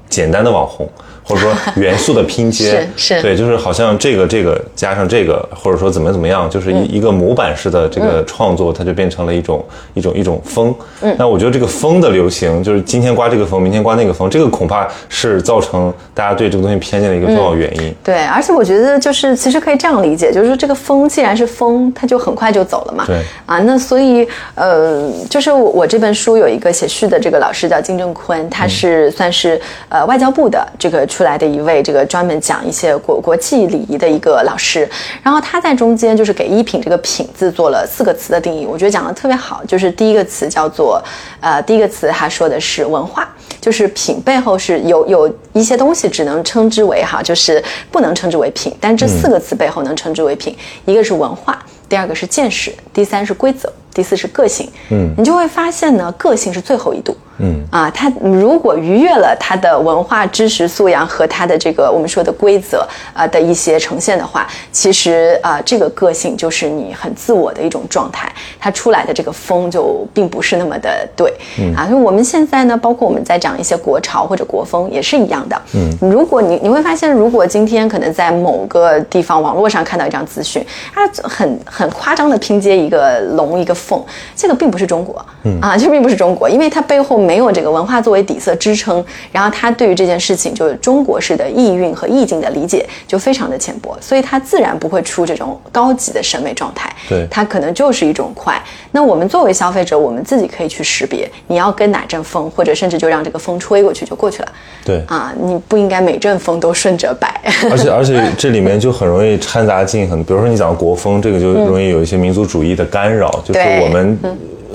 [0.09, 0.89] 简单的网红。
[1.27, 10.73] 或者说元素的拼接 是是对，就是好像这个这个加上这个，或者说怎么怎么样，就是一一个模板式的这个创作，它就变成了一种一种一种风。
[11.01, 17.93] 嗯，那我觉得这个风的流行，就是今天刮这个风，明天刮那个风，这个恐怕是造成大家对这个东西偏见的一个重要原因。
[18.01, 23.03] 对，而且我觉得就是其实可以这样理解，就是说这个风既然是风，它就很快就走了嘛。
[23.05, 24.25] 对啊，那所以
[24.55, 29.59] 呃，就是我这本书有一个写序的这个老师叫金正坤，他是算是
[29.89, 31.05] 呃外交部的这个。
[31.17, 34.87] 出来的一位这个专门讲一些国国际礼仪的一个老师，
[35.23, 39.63] 然后他在中间就是给衣品这个品字做了四个词的定义，我觉得讲的特别好。
[39.65, 41.03] 就是第一个词叫做，
[41.41, 43.27] 呃，第一个词他说的是文化，
[43.59, 50.55] 就是品背后是有有一些东西只能称之为哈，就是不能称之为品，但这四个词背后能称之为品，
[50.85, 51.57] 一个是文化，
[51.89, 54.69] 第二个是见识，第三是规则，第四是个性。
[54.91, 57.17] 嗯，你就会发现呢，个性是最后一度。
[57.39, 62.83] 嗯啊，他如果逾越了他的文化知识素养和他的这个我们说的规则
[63.13, 68.27] 啊的一些呈现的话，其实啊这个个性就是你很自我的一种状态，
[68.59, 71.85] 它出来的这个风就并不是那么的对嗯啊。
[71.87, 75.61] 所以我们现在呢，包括我们在讲一些国潮或者国风也是一样的。
[75.75, 84.03] 嗯，如果你你会发现，如果今天可能在某个地方网络上看到一张资讯，它很很夸张的拼接一个龙一个凤，
[84.35, 87.17] 这个并不是中国，嗯啊，这并不是中国，因为它背后。
[87.27, 96.89] 没有这个文化作为底色支撑，然后他对于这件事情就是中国式的意蕴和意境的理解就非常的浅薄，所以他自然不会出这种高级的审美状态。
[97.09, 98.61] 对，它可能就是一种快。
[98.91, 104.49] 那我们作为消费者，我们自己可以去识别你要跟哪阵风，或者甚至就让这个风吹过去就过去了。
[104.85, 107.41] 对啊，你不应该每阵风都顺着摆。
[107.69, 114.17] 而且而且 这里面就很容易掺杂进很，比如说你讲国风，这个就容易有一些民族主义的干扰，就是我们。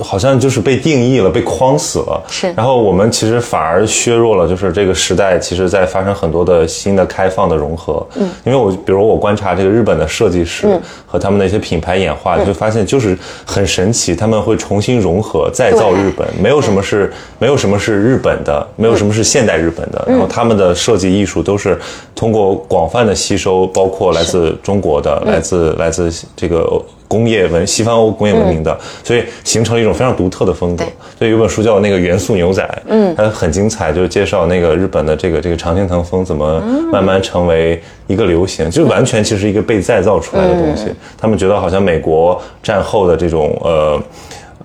[0.01, 2.21] 好像就是被定义了，被框死了。
[2.27, 8.05] 是，然后我们其实反而削弱了，就是这个时代，其实在发生很多的新的开放的融合。
[8.15, 10.67] 嗯，因为我比如我观察这个日本的设计师
[11.05, 13.15] 和他们的一些品牌演化，就发现就是
[13.45, 20.03] 很神奇，他们会重新融合再造日本，没有什么是没有什么是日本的，没有什么是现代日本的。
[20.07, 21.79] 然后他们的设计艺术都是
[22.15, 26.81] 通过广泛的吸收，包括来自中国的，来自来自这个。
[27.13, 30.93] 工业文西方欧工业文明的，所以形成了一种非常独特的风格对。
[31.19, 36.59] 所以有本书叫那个《元素牛仔》，嗯，它很精彩，就是介绍那个日本的这个这个常青藤风怎么
[36.91, 40.87] 慢慢成为一个流行，就完全其实一个被再造出来的东西。
[41.15, 44.01] 他们觉得好像美国战后的这种呃。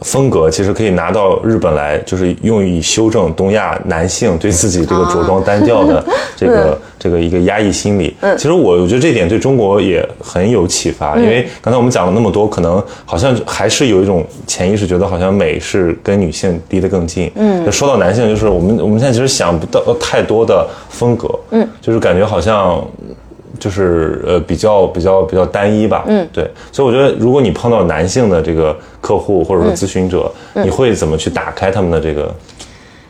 [0.01, 6.05] 风格其实可以拿到日本来，就是用以修正东亚男性对自己这个着装单调的
[6.37, 8.17] 这个、这个一个压抑心理。
[8.37, 17.31] 其实我我觉得这点对中国也很有启发，因为刚才我们讲了那么多，可能好像还是有一种潜意识，觉得好像美是跟女性离得更近。
[17.35, 21.29] 嗯，说到男性，就是我们我们现在其实想不到太多的风格。
[21.51, 22.85] 嗯，就是感觉好像。
[23.59, 32.35] 就是呃比较比较比较单一吧，嗯，对，所以我觉得如果你碰到男性的这个客户或者说咨询者，你会怎么去打开他们的这个？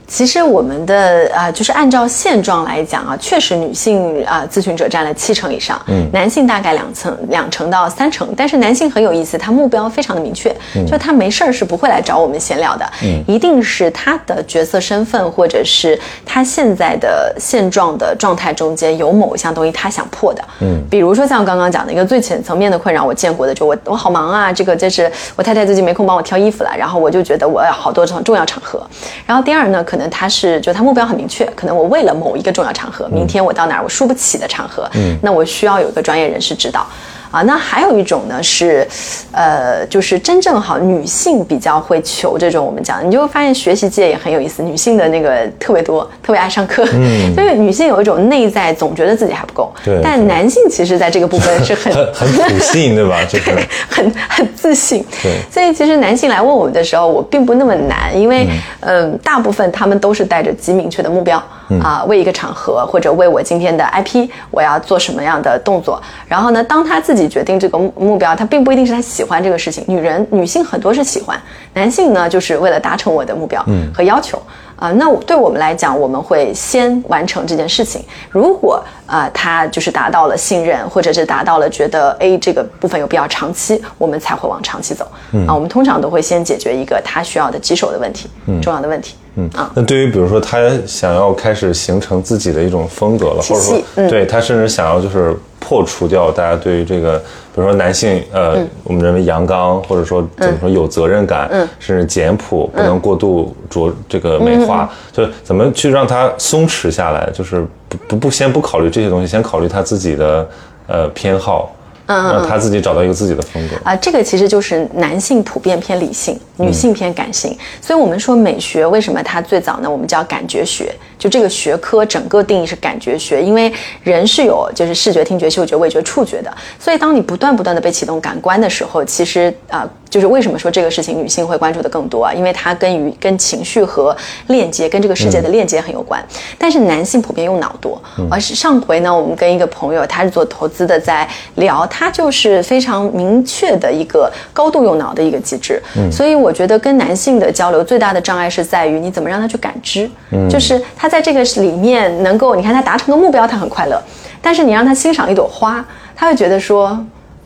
[0.09, 8.33] 其实我们的啊、就是按照现状来讲啊，确实女性啊、咨询者占了七成以上，嗯，男性大概两成两成到三成。
[8.35, 10.51] 但是男性很有意思，他目标非常的明确，
[10.87, 28.83] 就他没事儿是不会来找我们闲聊的，嗯，一定是他的角色身份或者是他现在的现状的状态中间有某一项东西他想破的，嗯，比如说像刚刚讲的一个最浅层面的困扰，我见过的就我我好忙啊，这个就是我太太最近没空帮我挑衣服了，然后我就觉得我要好多场重要场合，
[29.27, 36.87] 然后第二呢，可能他是就他目标很明确，可能我为了某一个重要场合，明天我到哪儿我输不起的场合，嗯，那我需要有一个专业人士指导。
[37.31, 38.87] 啊，那还有一种呢是，
[39.33, 53.19] 呃，就是真正好女性比较会求这种我们讲，你就会发现学习界也很有意思，女性的那个特别多，特别爱上课，嗯，因 为女性有一种内在总觉得自己还不够，对但男性其实在这个部分是很很很 普信，对吧？
[53.29, 53.51] 就是
[53.89, 55.05] 很很自信。
[55.23, 58.49] 对所以其实男性来问我们的时候，我并不那么难，因为
[58.81, 61.43] 嗯、大部分他们都是带着极明确的目标
[61.83, 66.01] 啊、为一个场合或者为我今天的 IP，我要做什么样的动作。
[66.27, 69.85] 然后呢，当他自己决定这个目目标，他并不一定是他喜欢这个事情。
[69.87, 71.41] 女人、女性很多是喜欢，
[71.75, 73.65] 男性呢，就是为了达成我的目标
[73.95, 74.41] 和要求。
[74.77, 78.01] 啊、那我对我们来讲，我们会先完成这件事情。
[78.31, 85.05] 如果啊、他就是达到了信任，或者是达到了觉得 A 这个部分有必要长期，我们才会往长期走。
[85.49, 88.31] 啊，我们通常都会先解决一个他需要的棘手的问题，
[88.63, 89.17] 重要的问题。
[89.39, 89.49] 嗯。
[89.55, 94.11] 啊，那对于比如说他想要开始形成自己的一种风格了，或者说、嗯。
[94.11, 98.69] 对他甚至想要就是破除掉大家对于这个，比如说男性呃，嗯。
[98.85, 110.49] 我们认为阳刚或者说怎么说有责任感，嗯，甚至简朴，不能过度着这个美化，就是怎么去让他松弛下来，就是不不不先不考虑这些东西，先考虑他自己的
[110.87, 111.73] 呃偏好。
[112.11, 113.77] 让他自己找到一个自己的风格。
[113.85, 117.57] 啊、这个其实就是男性普遍偏理性，女性偏感性。
[117.81, 119.91] 所以我们说美学为什么它最早呢？
[119.91, 126.53] 我们叫感觉学，就这个学科整个定义是感觉学，因为人是有就是视觉、听觉、嗅觉、味觉、触觉的。
[126.79, 132.33] 所以当你不断不断的被启动感官的时候，其实啊、就是为什么说这个事情女性会关注的更多啊？
[132.33, 134.17] 因为它跟于跟情绪和
[134.49, 136.25] 链接，跟这个世界的链接很有关。
[136.59, 138.01] 但是男性普遍用脑多，
[138.31, 145.83] 而是上回呢，我们跟一个朋友，他是做投资的，在聊，他就是非常明确的一个高度用脑的一个机制。
[146.11, 150.11] 所以我觉得跟男性的交流最大的障碍是在于你怎么让他去感知，
[150.49, 154.03] 就是他在这个里面能够，你看他达成个目标，他很快乐，
[154.41, 155.85] 但是你让他欣赏一朵花，
[156.15, 156.99] 他会觉得说。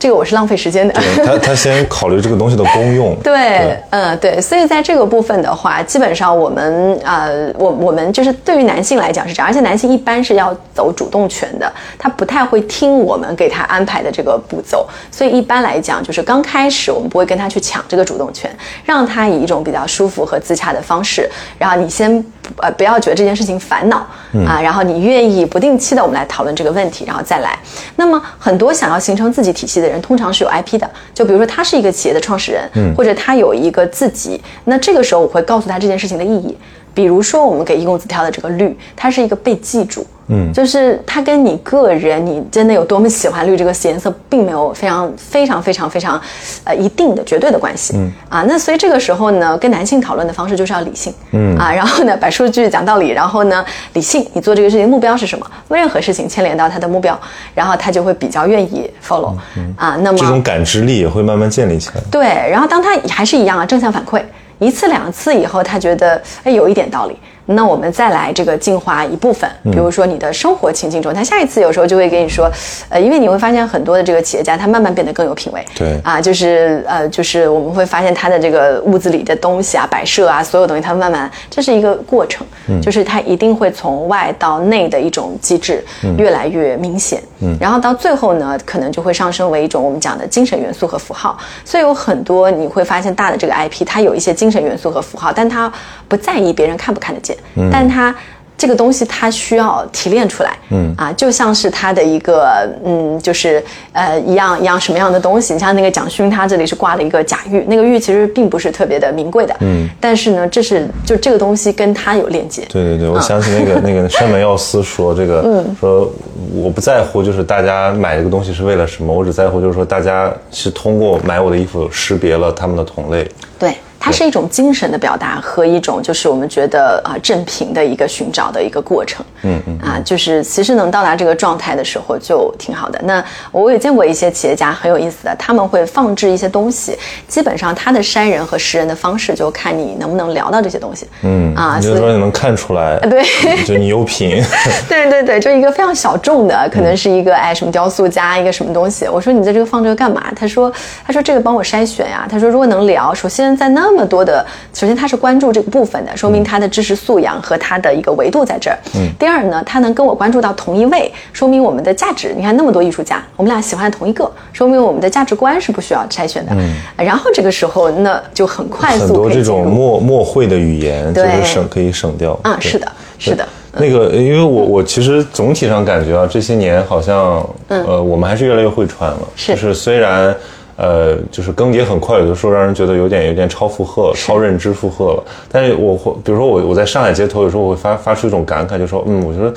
[0.03, 3.15] 这个我是浪费时间的，对他他先考虑这个东西的功用。
[3.23, 22.11] 对，嗯，对，所以在这个部分的话，基本上我们呃，我我们就是对于男性来讲是这样，而且男性一般是要走主动权的，他不太会听我们给他安排的这个步骤，所以一般来讲，就是刚开始我们不会跟他去抢这个主动权，让他以一种比较舒服和自洽的方式，然后你先
[22.57, 24.05] 呃不要觉得这件事情烦恼、
[24.45, 27.57] 啊，然后你愿意不定期的我们来讨论这个问题，然后再来。
[27.95, 36.57] 那么很多想要形成自己体系的人，通常是有 IP 的，就比如说他是一个企业的创始人，或者他有一个自己，那这个时候我会告诉他这件事情的意义。
[36.93, 46.19] 比如说我们给一公子挑的这个绿，它是一个被记住，嗯，就是它跟你个人你真的有多么喜欢绿这个颜色，并没有非常非常非常非常，
[46.63, 48.11] 呃，一定的绝对的关系，嗯。
[48.29, 51.57] 啊，那所以这个时候呢，跟男性讨论的方式就是要理性，嗯。
[51.57, 53.63] 啊，然后呢，摆数据讲道理，然后呢，
[53.93, 55.45] 理性，你做这个事情目标是什么？
[55.69, 57.19] 任何事情牵连到他的目标，
[57.53, 59.35] 然后他就会比较愿意 follow，、
[59.75, 62.01] 啊，那么这种感知力也会慢慢建立起来。
[62.09, 64.21] 对，然后当他还是一样啊，正向反馈
[64.59, 72.49] 一次两次以后，他觉得哎有一点道理那我们再来这个净化一部分，比如说你的生活情境中，他下一次有时候就会跟你说，
[72.89, 75.65] 呃，因为你会发现很多的这个企业家，他慢慢变得更有品位。
[75.75, 82.45] 对啊，就是呃，就是我们会发现他的这个屋子里的东西啊、摆设啊，所有东西，他慢慢这是一个过程，
[82.81, 85.83] 就是他一定会从外到内的一种机制
[86.17, 87.21] 越来越明显。
[87.41, 91.37] 嗯，然后到最后呢，可能就会上升为一种我们讲的精神元素和符号。
[91.65, 95.71] 所以有很多你会发现大的这个 IP，它有一些精神元素和符号，但它
[96.07, 97.32] 不在意别人看不看得见。
[97.71, 98.13] 但它
[98.55, 103.61] 这个东西它需要提炼出来，嗯啊，就像是它的一个嗯，就是
[103.91, 105.53] 呃一样一样什么样的东西？
[105.53, 112.61] 你像那个蒋勋，他这里是挂了一个假玉，那个玉其实并不是特别的名贵的，嗯，但是呢，这是就这个东西跟他有链接。
[112.71, 116.09] 对对对，我想起那个那个 山本耀司说这个，嗯说
[116.53, 123.27] 我不在乎就是大家买这个东西是为了什么，我只在乎就是说大家是通过买我的衣服识别了他们的同类。
[123.59, 123.73] 对。
[124.05, 132.99] 它是一种精神的表达和一种就是我们觉得啊正品的一个寻找的一个过程，嗯嗯啊，就是其实能到达这个状态的时候就挺好的。
[133.05, 136.97] 那我也见过一些企业家很有意思的，他们会放置一些东西，
[137.29, 143.23] 基本上他的筛人和识人的方式就看你能不能聊到这些东西，嗯啊，就是说你能看出来，对，
[143.63, 144.43] 就你有品，
[144.89, 150.25] 对对对，就一个非常小众的，可能是一个哎什么雕塑家一个什么东西，我说你在这个放这个干嘛？
[150.35, 150.69] 他说
[151.07, 153.92] 他说这个帮我筛选呀，他说如果能聊，首先在那。
[153.93, 158.77] 那么多的，首先他是关注这个部分的，说明他的知识素养和他的一个维度在这儿。
[158.95, 159.07] 嗯。
[159.19, 162.33] 第二呢，他能跟我关注到同一位，说明我们的价值。
[162.35, 166.51] 你看那么多艺术家，我们俩喜欢同一个，说明我们的价值观是不需要筛选的。
[166.55, 166.73] 嗯。
[166.97, 169.05] 然后这个时候，那就很快速。
[169.05, 172.39] 很多这种默默会的语言，就是省可以省掉。
[172.41, 173.47] 啊，是的，是的。
[173.73, 179.19] 那个，因为我我其实总体上感觉啊，这些年好像，呃，我们还是越来越会穿了。
[179.35, 179.53] 是。
[179.53, 180.35] 就是虽然。
[180.75, 185.23] 呃，就是更迭很快，有的时候让人觉得有点有点超负荷、超认知负荷了。
[185.51, 189.53] 但是我会，比如说我我在上海街头，有时候我会发发出一种感慨，就说，嗯，我觉得。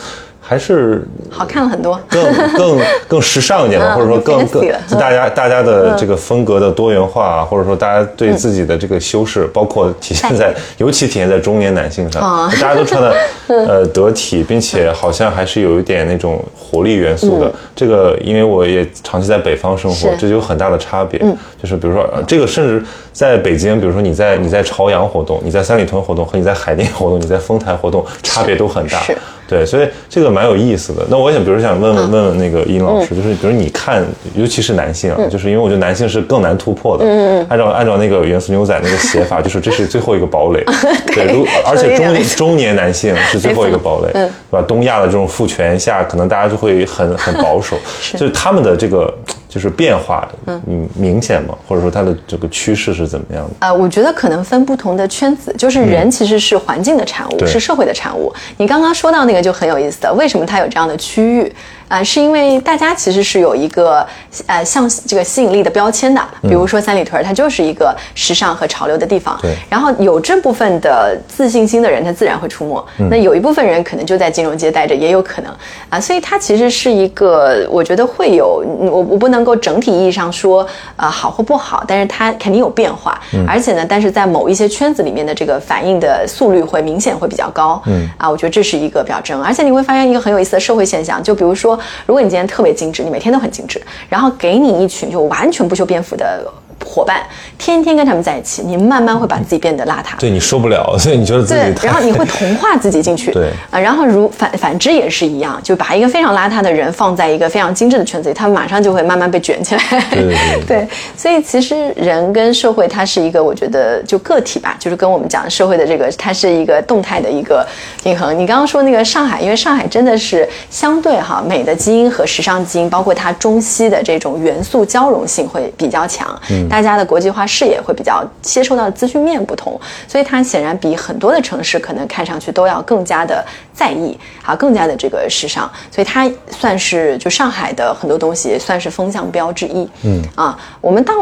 [0.49, 2.23] 还是好看了很多，更
[2.57, 4.65] 更 更时尚一点吧，或者说更更
[4.99, 12.23] 大家大家的这个风格的多元化，或者说大家对自己的这个修饰，包括体现在 尤其体现在中年男性上，
[12.63, 13.17] 大家都穿的
[13.49, 17.53] 呃得体，并且好像还是有一点那种活力元素的。
[17.75, 21.19] 这个因为我也长期在北方生活，这就有很大的差别。
[21.61, 29.03] 就是比如说这个，甚至在北京，比如说你在你在朝阳活动，你在三里屯活动，和你在海淀活动，你在丰台活动，差别都很大。
[29.49, 31.07] 对，所以这个蛮有意思的。
[31.09, 37.05] 那我想，比如想问问问问那个殷老师，就是比如你看，尤其是男性啊，就是因为我觉得男性是更难突破的。
[37.05, 37.47] 嗯嗯。
[37.49, 40.65] 按照按照那个元素牛仔那个写法， 就是这是最后一个堡垒。
[41.15, 41.33] 对。
[41.33, 44.63] 如 而且中中年男性是最后一个堡垒，对吧？
[44.67, 47.77] 东亚的这种父权下，可能大家就会很很保守，
[48.13, 49.13] 就是他们的这个。
[49.57, 51.57] 就是变化的，嗯，明显吗？
[51.67, 53.55] 或者说它的这个趋势是怎么样的？
[53.61, 58.31] 呃，我觉得可能分不同的圈子，就是人其实是环境的产物，是社会的产物。
[58.59, 61.51] 你刚刚说到那个就很有意思的，为什么它有这样的区域？
[61.89, 64.05] 啊，是因为大家其实是有一个
[64.47, 69.39] 呃像这个吸引力的标签的，比如说三里屯，它就是一个时尚和潮流的地方。
[69.41, 69.55] 对。
[69.71, 72.85] 然后有这部分的自信心的人，他自然会出没。
[73.09, 75.55] 那有一部分人可能就在金融街待着，也有可能
[75.89, 76.01] 啊。
[76.01, 80.67] 所以它其实是一个，我觉得会有我我不能够整体意义上说
[80.97, 83.21] 呃好或不好，但是它肯定有变化。
[83.33, 83.47] 嗯。
[83.47, 87.81] 而且呢，但是在某一些圈子里面的这个反应的速率会明显会比较高。
[87.87, 88.09] 嗯。
[88.19, 89.41] 啊，我觉得这是一个表征。
[89.41, 91.76] 而且你会发现一个很有意思的社会现象，就比如说。
[92.07, 96.45] 如果你今天特别精致，你每天都很精致，然后给你一群就完全不修边幅的。
[96.85, 97.23] 伙伴
[97.59, 100.19] 天天跟他们在一起，你慢慢会把自己变得邋遢。
[100.19, 103.31] 对你受不了，所以你觉得自己对，然后你会同化自己进去。
[103.37, 109.83] 对啊，然后如反反之也是一样，就把一个非常邋遢的人放在一个非常精致的圈子里，他马上就会慢慢被卷起来。
[110.11, 110.89] 对对 对。
[111.17, 117.67] 所以其实人跟社会它是一个，我觉得就个体吧，就是跟我们讲社会的这个，它是一个动态的一个
[118.03, 118.37] 平衡。
[118.39, 126.29] 你刚刚说那个上海，因为上海真的是相对哈美的基因和时尚基因，包括它中西的这种元素交融性会比较强。
[126.51, 126.66] 嗯。
[126.69, 135.71] 大家的国际化视野会比较接受到的资讯面不同，所以它显然比很多的城市可能看上去都要更加的在意啊，更加的这个时尚。
[135.91, 139.89] 所以它算是就上海的很多东西算是风向标之一。
[140.05, 141.15] 嗯啊，我们到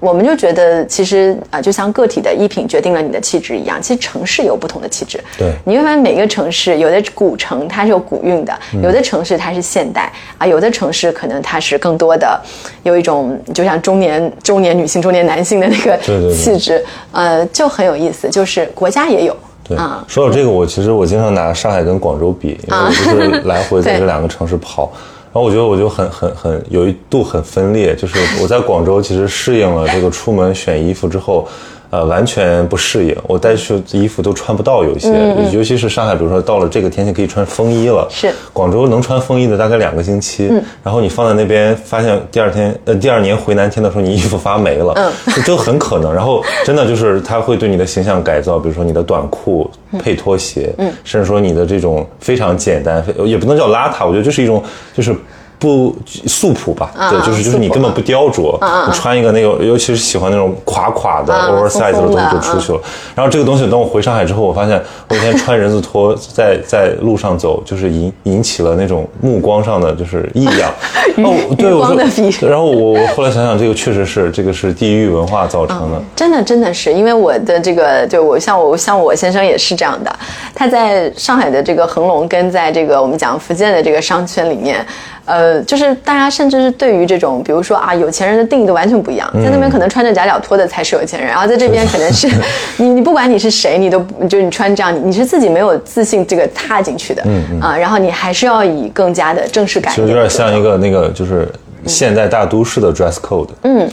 [0.00, 5.22] 我们就觉得其实啊，就像个体的衣品决定了你的气质一样，其实城市有不同的气质。
[5.38, 12.40] 对，你会发现每个城市有的古城它是有古韵的，有的城市它是现代啊，有的城市可能它是更多的
[12.82, 15.96] 有一种就像中年中年女性、中年男性的那个
[16.32, 18.28] 气质，呃，就很有意思。
[18.28, 19.36] 就是国家也有。
[19.64, 24.90] 对啊，说到这个，我其实我经常拿上海跟广州比，因为我就是 来回在这两个城市跑。
[25.32, 31.48] 然后我觉得我就很很很有一度很分裂，就是我在广州其实适应了这个出门选衣服之后。
[31.92, 35.10] 呃完全不适应，我带去的衣服都穿不到，有一些，
[35.52, 38.32] 尤其是上海，比如说到了这个天气可以穿风衣了，是。
[38.50, 40.50] 广州能穿风衣的大概两个星期，
[40.82, 45.12] 然后你放在那边，发现第二天呃第二年回南天的时候，你衣服发霉了，嗯，
[45.44, 46.12] 这很可能。
[46.12, 54.62] 然后真的就是它会对你的形象改造，比如说你的短裤配拖鞋，嗯，甚至说你的这种非常简单，也不能叫邋遢，我觉得就是一种
[54.94, 55.14] 就是。
[55.62, 55.94] 不
[56.26, 58.58] 素朴吧，对，就是就是你根本不雕琢，
[58.88, 62.80] 你穿一个那个，尤其是喜欢那种垮垮的 oversize 的东西就出去了。
[63.14, 70.68] 然后这个东西等我回上海之后，我发现我以前穿人字拖在在路上走，就是引引起了那种目光上的就是异样。
[71.18, 76.02] 哦，对，我说，然后我我后来想想，这个确实是这个是地域文化造成的。
[76.16, 80.12] 真的真的是，因为我的这个就我像我像我先生也是这样的，
[80.52, 84.84] 他在上海的这个恒隆跟在这个我们讲福建的这个商圈里面。
[85.24, 89.30] 呃，就是大家甚至是对于这种，比如说啊，有钱人的定义都完全不一样。
[89.34, 92.28] 在那边可能穿着假脚拖的才是有钱人，然后在这边可能是
[92.78, 101.48] 你，你不管你是谁，你都就是你穿这样，你是自己没有自信这个踏进去的，嗯啊，然后你还是要以更加的正式感，就有点像一个那个就是
[101.86, 103.88] 现代大都市的 dress code，嗯。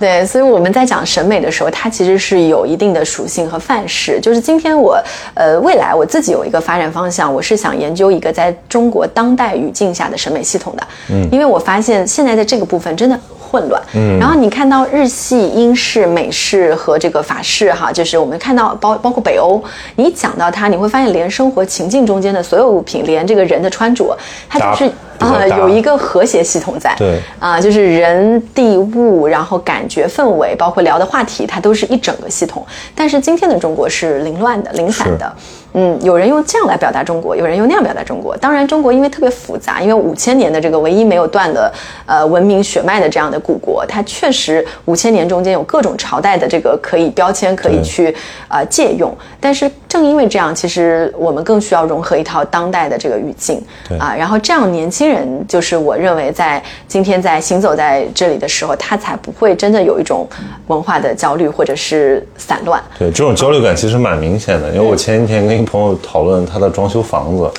[0.00, 4.18] 对，所以我们在讲审美的时候，它其实是有一定的属性和范式。
[4.18, 4.98] 就是今天我，
[5.34, 10.82] 呃，未来我自己有一个发展方向，我是想研究一个在中国当代语境下的审美系统的。
[11.10, 13.20] 嗯，因为我发现现在在这个部分真的。
[13.52, 19.60] 混乱，嗯，然后你看到日系、英式、美式和这个法式，哈，就是我们看到包包括北欧，
[19.96, 24.16] 你讲到它，你会发现连生活情境中间的所有物品，连这个人的穿着，
[24.48, 32.66] 它就是啊有一个和谐系统在，对，啊，就是人、地、物，然后感觉、氛围，包括聊的话题，它都是一整个系统。
[32.94, 35.32] 但是今天的中国是凌乱的、零散的。
[35.72, 38.36] 嗯，有人用这样来表达中国，有人用那样表达中国。
[38.36, 41.72] 当然，中国因为特别复杂，因为五千年的这个唯一没有断的
[42.06, 48.12] 呃文明血脉的这样的古国，它确实五千年中间有各种朝代的这个可以标签可以去
[48.48, 49.16] 呃借用。
[49.38, 53.62] 但是正因为这样，其实我们更需要融合一套当代的这个语境
[53.96, 54.12] 啊。
[54.12, 60.28] 然后这样年轻人就是我认为在今天在行走在这里的时候，他才不会真的有一种
[60.66, 62.82] 文化的焦虑或者是散乱。
[62.98, 65.59] 对，这种焦虑感其实蛮明显的，因为我前几天跟。
[65.60, 67.50] 跟朋友讨论他的装修房子，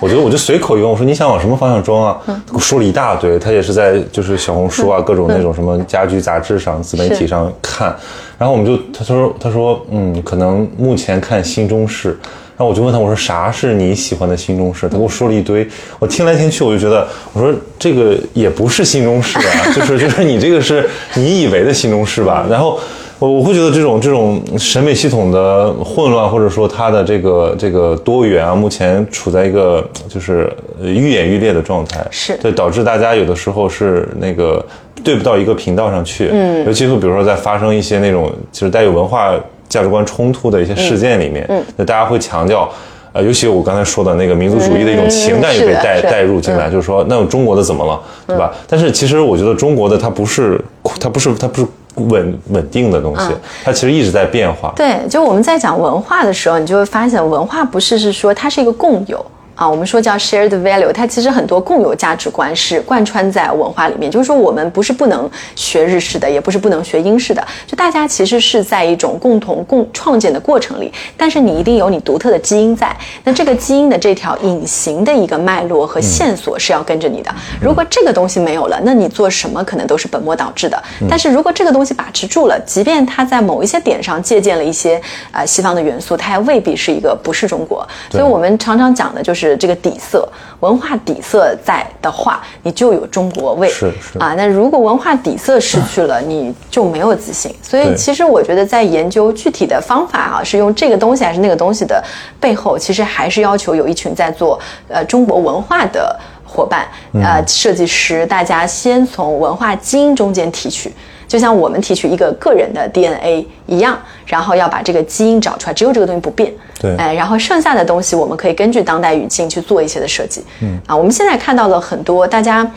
[0.00, 2.20] 我觉得我就随口一问，我说你想往什么方向装啊？
[2.24, 7.92] 他给我说了一大堆，他也是在就是小红书啊各种那种什么家居杂志上自媒体上看，
[8.38, 12.10] 然后我们就他说他说嗯，可能目前看新中式，
[12.56, 14.88] 然后我就问他我说啥是你喜欢的新中式？
[14.88, 15.66] 他给我说了一堆，
[15.98, 22.46] 我听来听去我就觉得我说这个也不是新中式啊，就是就是你这个是你以为的新中式吧？
[22.48, 22.78] 然后。
[23.18, 32.36] 我我会觉得这种这种审美系统的混乱，或者说它的这个这个多元啊，目前处在一个就是愈演愈烈的状态，是。
[32.40, 34.64] 对导致大家有的时候是那个
[35.02, 39.34] 对不到一个频道上去，嗯，尤其是比如说在发生一些那种就是带有文化
[39.68, 42.70] 价值观冲突的一些事件里面，嗯，那大家会强调，
[43.12, 48.52] 呃，尤其我刚才说的那个民族主义的一种情感也被带带入进来，就是说那中国的怎么了，对吧？
[48.68, 50.60] 但是其实我觉得中国的它不是
[51.00, 51.66] 它不是它不是。
[51.98, 53.28] 稳稳定的东西，
[53.64, 54.72] 它其实一直在变化。
[54.76, 59.24] 对，就我们在讲文化的时候，你就会发现，文化不是是说它是一个共有。
[59.58, 64.08] 啊，我们说叫 shared value，它其实很多共有价值观是贯穿在文化里面。
[64.08, 70.92] 就是说，我们不是不能学日式的，也不是不能学英式的，就大家其实是在一种共同共创建的过程里。
[71.16, 77.34] 但是你一定有你独特的基因在，那这个基因的这条隐形的一个脉络和线索是要跟着你的。
[77.60, 80.80] 如果这个东西没有了，那你做什么可能都是本末倒置的。
[81.10, 85.02] 但是如果这个东西把持住了，即便它在某一些点上借鉴了一些
[85.32, 87.84] 呃西方的元素，它也未必是一个不是中国。
[88.08, 89.47] 所以我们常常讲的就是。
[89.56, 90.28] 这个底色，
[90.60, 93.68] 文化底色在的话，你就有中国味。
[93.68, 97.54] 是是啊，那如果文化底色失 去了，你就没有自信。
[97.62, 102.02] 所以，其实我觉得在研究具体的方法啊，是用这个东西还是那个东西的
[102.40, 110.92] 背后，其实还是要求有一群在做呃中国文化的伙伴，呃设计师，大家先从文化基因中间提取。
[111.28, 116.52] 就像我们提取一个个人的 DNA 一样，然后要把这个基因找出来，只有这个东西不变。
[116.80, 120.42] 对，哎，然后剩下的东西我们可以根据当代语境去做一些的设计。
[120.62, 122.68] 嗯，啊，我们现在看到了很多大家，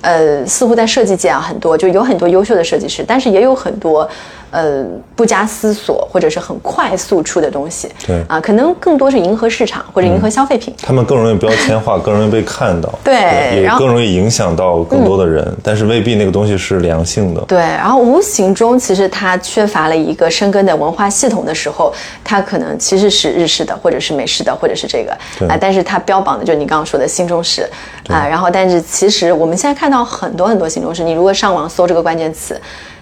[0.00, 4.08] 呃，似乎在设计界啊，很多就有很多优秀的设计师，但是也有很多。
[4.50, 4.82] 呃，
[5.14, 10.72] 不加思索或者是很快速出的东西，对啊，可能更多是迎合市场或者迎合消费品。
[10.80, 15.46] 他们更容易标签化，更容易被看到，对，也更容易影响到更多的人。
[15.62, 17.42] 但是未必那个东西是良性的。
[17.42, 21.92] 对，然后无形中其实它缺乏了一个深根的文化系统的时候，
[22.24, 25.12] 它可能其实是日式的，或者是美式的，或者是这个
[25.46, 27.68] 啊，但是它标榜的就是你刚刚说的新中式
[28.08, 28.26] 啊。
[28.26, 32.60] 然后，但是其实我们现在看到很多很多新中式，你如果上网搜这个关键词。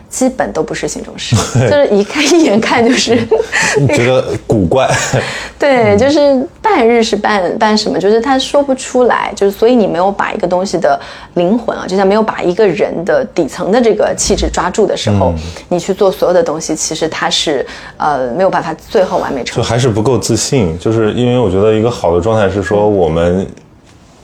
[0.09, 1.34] 基本都不是新中式，
[1.68, 3.18] 就是一看一眼看就是
[3.93, 4.89] 觉得古怪。
[5.59, 10.99] 对，就是半日式半半什么，就是他说不出来，就是所以你没有把一个东西的
[11.34, 15.34] 灵魂啊，就像没有把一个人的底层的这个气质抓住的时候，
[15.68, 17.66] 你去做所有的东西，其实它是
[17.97, 23.45] 呃没有办法最后完美成就还是不够自信，就是因为我觉得一个好的状态是说我们。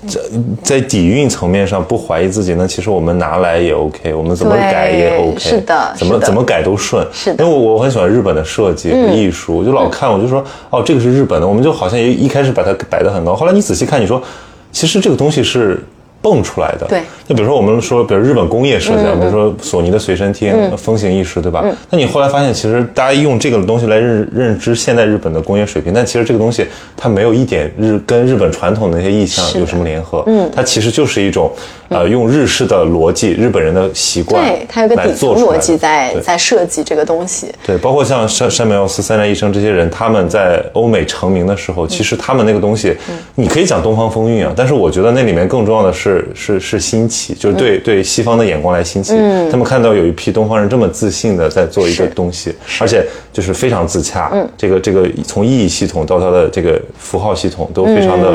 [0.06, 0.20] 在
[0.62, 7.06] 在底蕴层面上不怀疑自己，那其实我们拿来也 OK，我们怎么改也 OK，是的，怎么怎么改都顺。
[7.12, 14.22] 是的，因为我我很喜欢日本的设计和艺术，我就老看，我就说哦，这个是日本的，我们就好像一一开始把它摆得很高，后来你仔细看，你说
[14.70, 15.82] 其实这个东西是。
[16.22, 21.64] 蹦出来的，对，就比如说我们说，比如日本工业设计，比如说索尼的随身听、风行一时，对吧？
[21.90, 26.64] 那你后来发现，其实大家用这个东西来认认知现在日本的工业水平，但其实这个东西
[26.96, 31.50] 它没有一点日跟日本传统的那些意象有什么联合，嗯，它其实就是一种
[31.88, 37.52] 呃用日式的逻辑、日本人的习惯，对，它有个底层逻辑在在设计这个东西。
[37.66, 42.96] 对，包括像山山本耀司、三宅一生这些人，他们在欧美成名的时候，其实他们那个东西，
[43.34, 46.82] 你可以讲东方风韵啊，但是我觉得那里面更重要的是是是是。
[46.82, 49.14] 新奇，就是对对西方的眼光来新奇。
[49.16, 54.28] 嗯，他们看到有一批东方人这么自信的在做一个东西，而且就是非常自洽。
[54.34, 58.34] 嗯，这个这个从意义系统到它的这个符号系统都非常的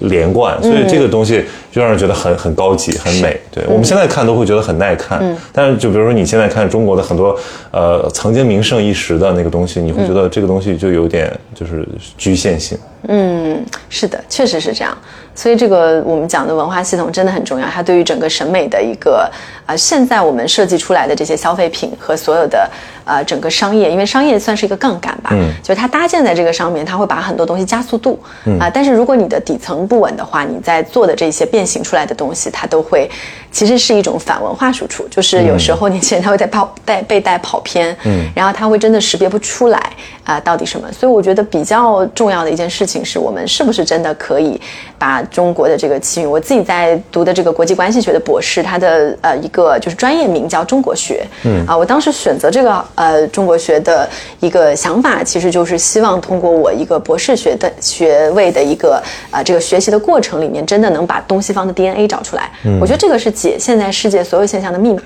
[0.00, 1.42] 连贯，所以这个东西
[1.72, 3.40] 就让人觉得很很高级、很美。
[3.50, 5.20] 对我们现在看都会觉得很耐看。
[5.22, 7.34] 嗯，但是就比如说你现在看中国的很多
[7.70, 11.88] 呃曾经名盛一时的那个东西，你会觉得这个东西就有点就是
[12.18, 12.76] 局限性。
[13.08, 14.96] 嗯，是的，确实是这样。
[15.34, 19.30] 所以这个我们讲的文化系统真的很重要，它对于整个审美的一个
[19.66, 22.68] 啊，现在我们设计出来的这些消费品和所有的
[23.06, 28.20] 呃整个商业，因为商业算是一个杠杆吧，嗯，就是它搭建在这个上面，它会把很多东西加速度，
[28.60, 33.10] 啊，但是如果你的底层不稳的话，你在做的这些变形出来的东西，它都会
[33.50, 39.80] 其实是一种反文化输出，就是有时候年轻人他会在跑带被带跑偏，嗯，然后他会真的识别不出来
[40.24, 44.60] 啊到底什么，所以我觉得比较重要的一件事情是我们是不是真的可以
[44.98, 45.22] 把。
[45.30, 51.66] 中国的这个气运，我自己在读的这个国际关系学的博士，他的呃一个就是专业名叫中国学，嗯。
[51.66, 54.08] 啊，我当时选择这个呃中国学的
[54.40, 62.50] 一个想法，其实就是希望通过我一个博士学的学位的一个啊这个学习的过程里面，真的能把东西方的 DNA 找出来。
[62.80, 65.00] 我觉得这个是解现在世界所有现象的密码。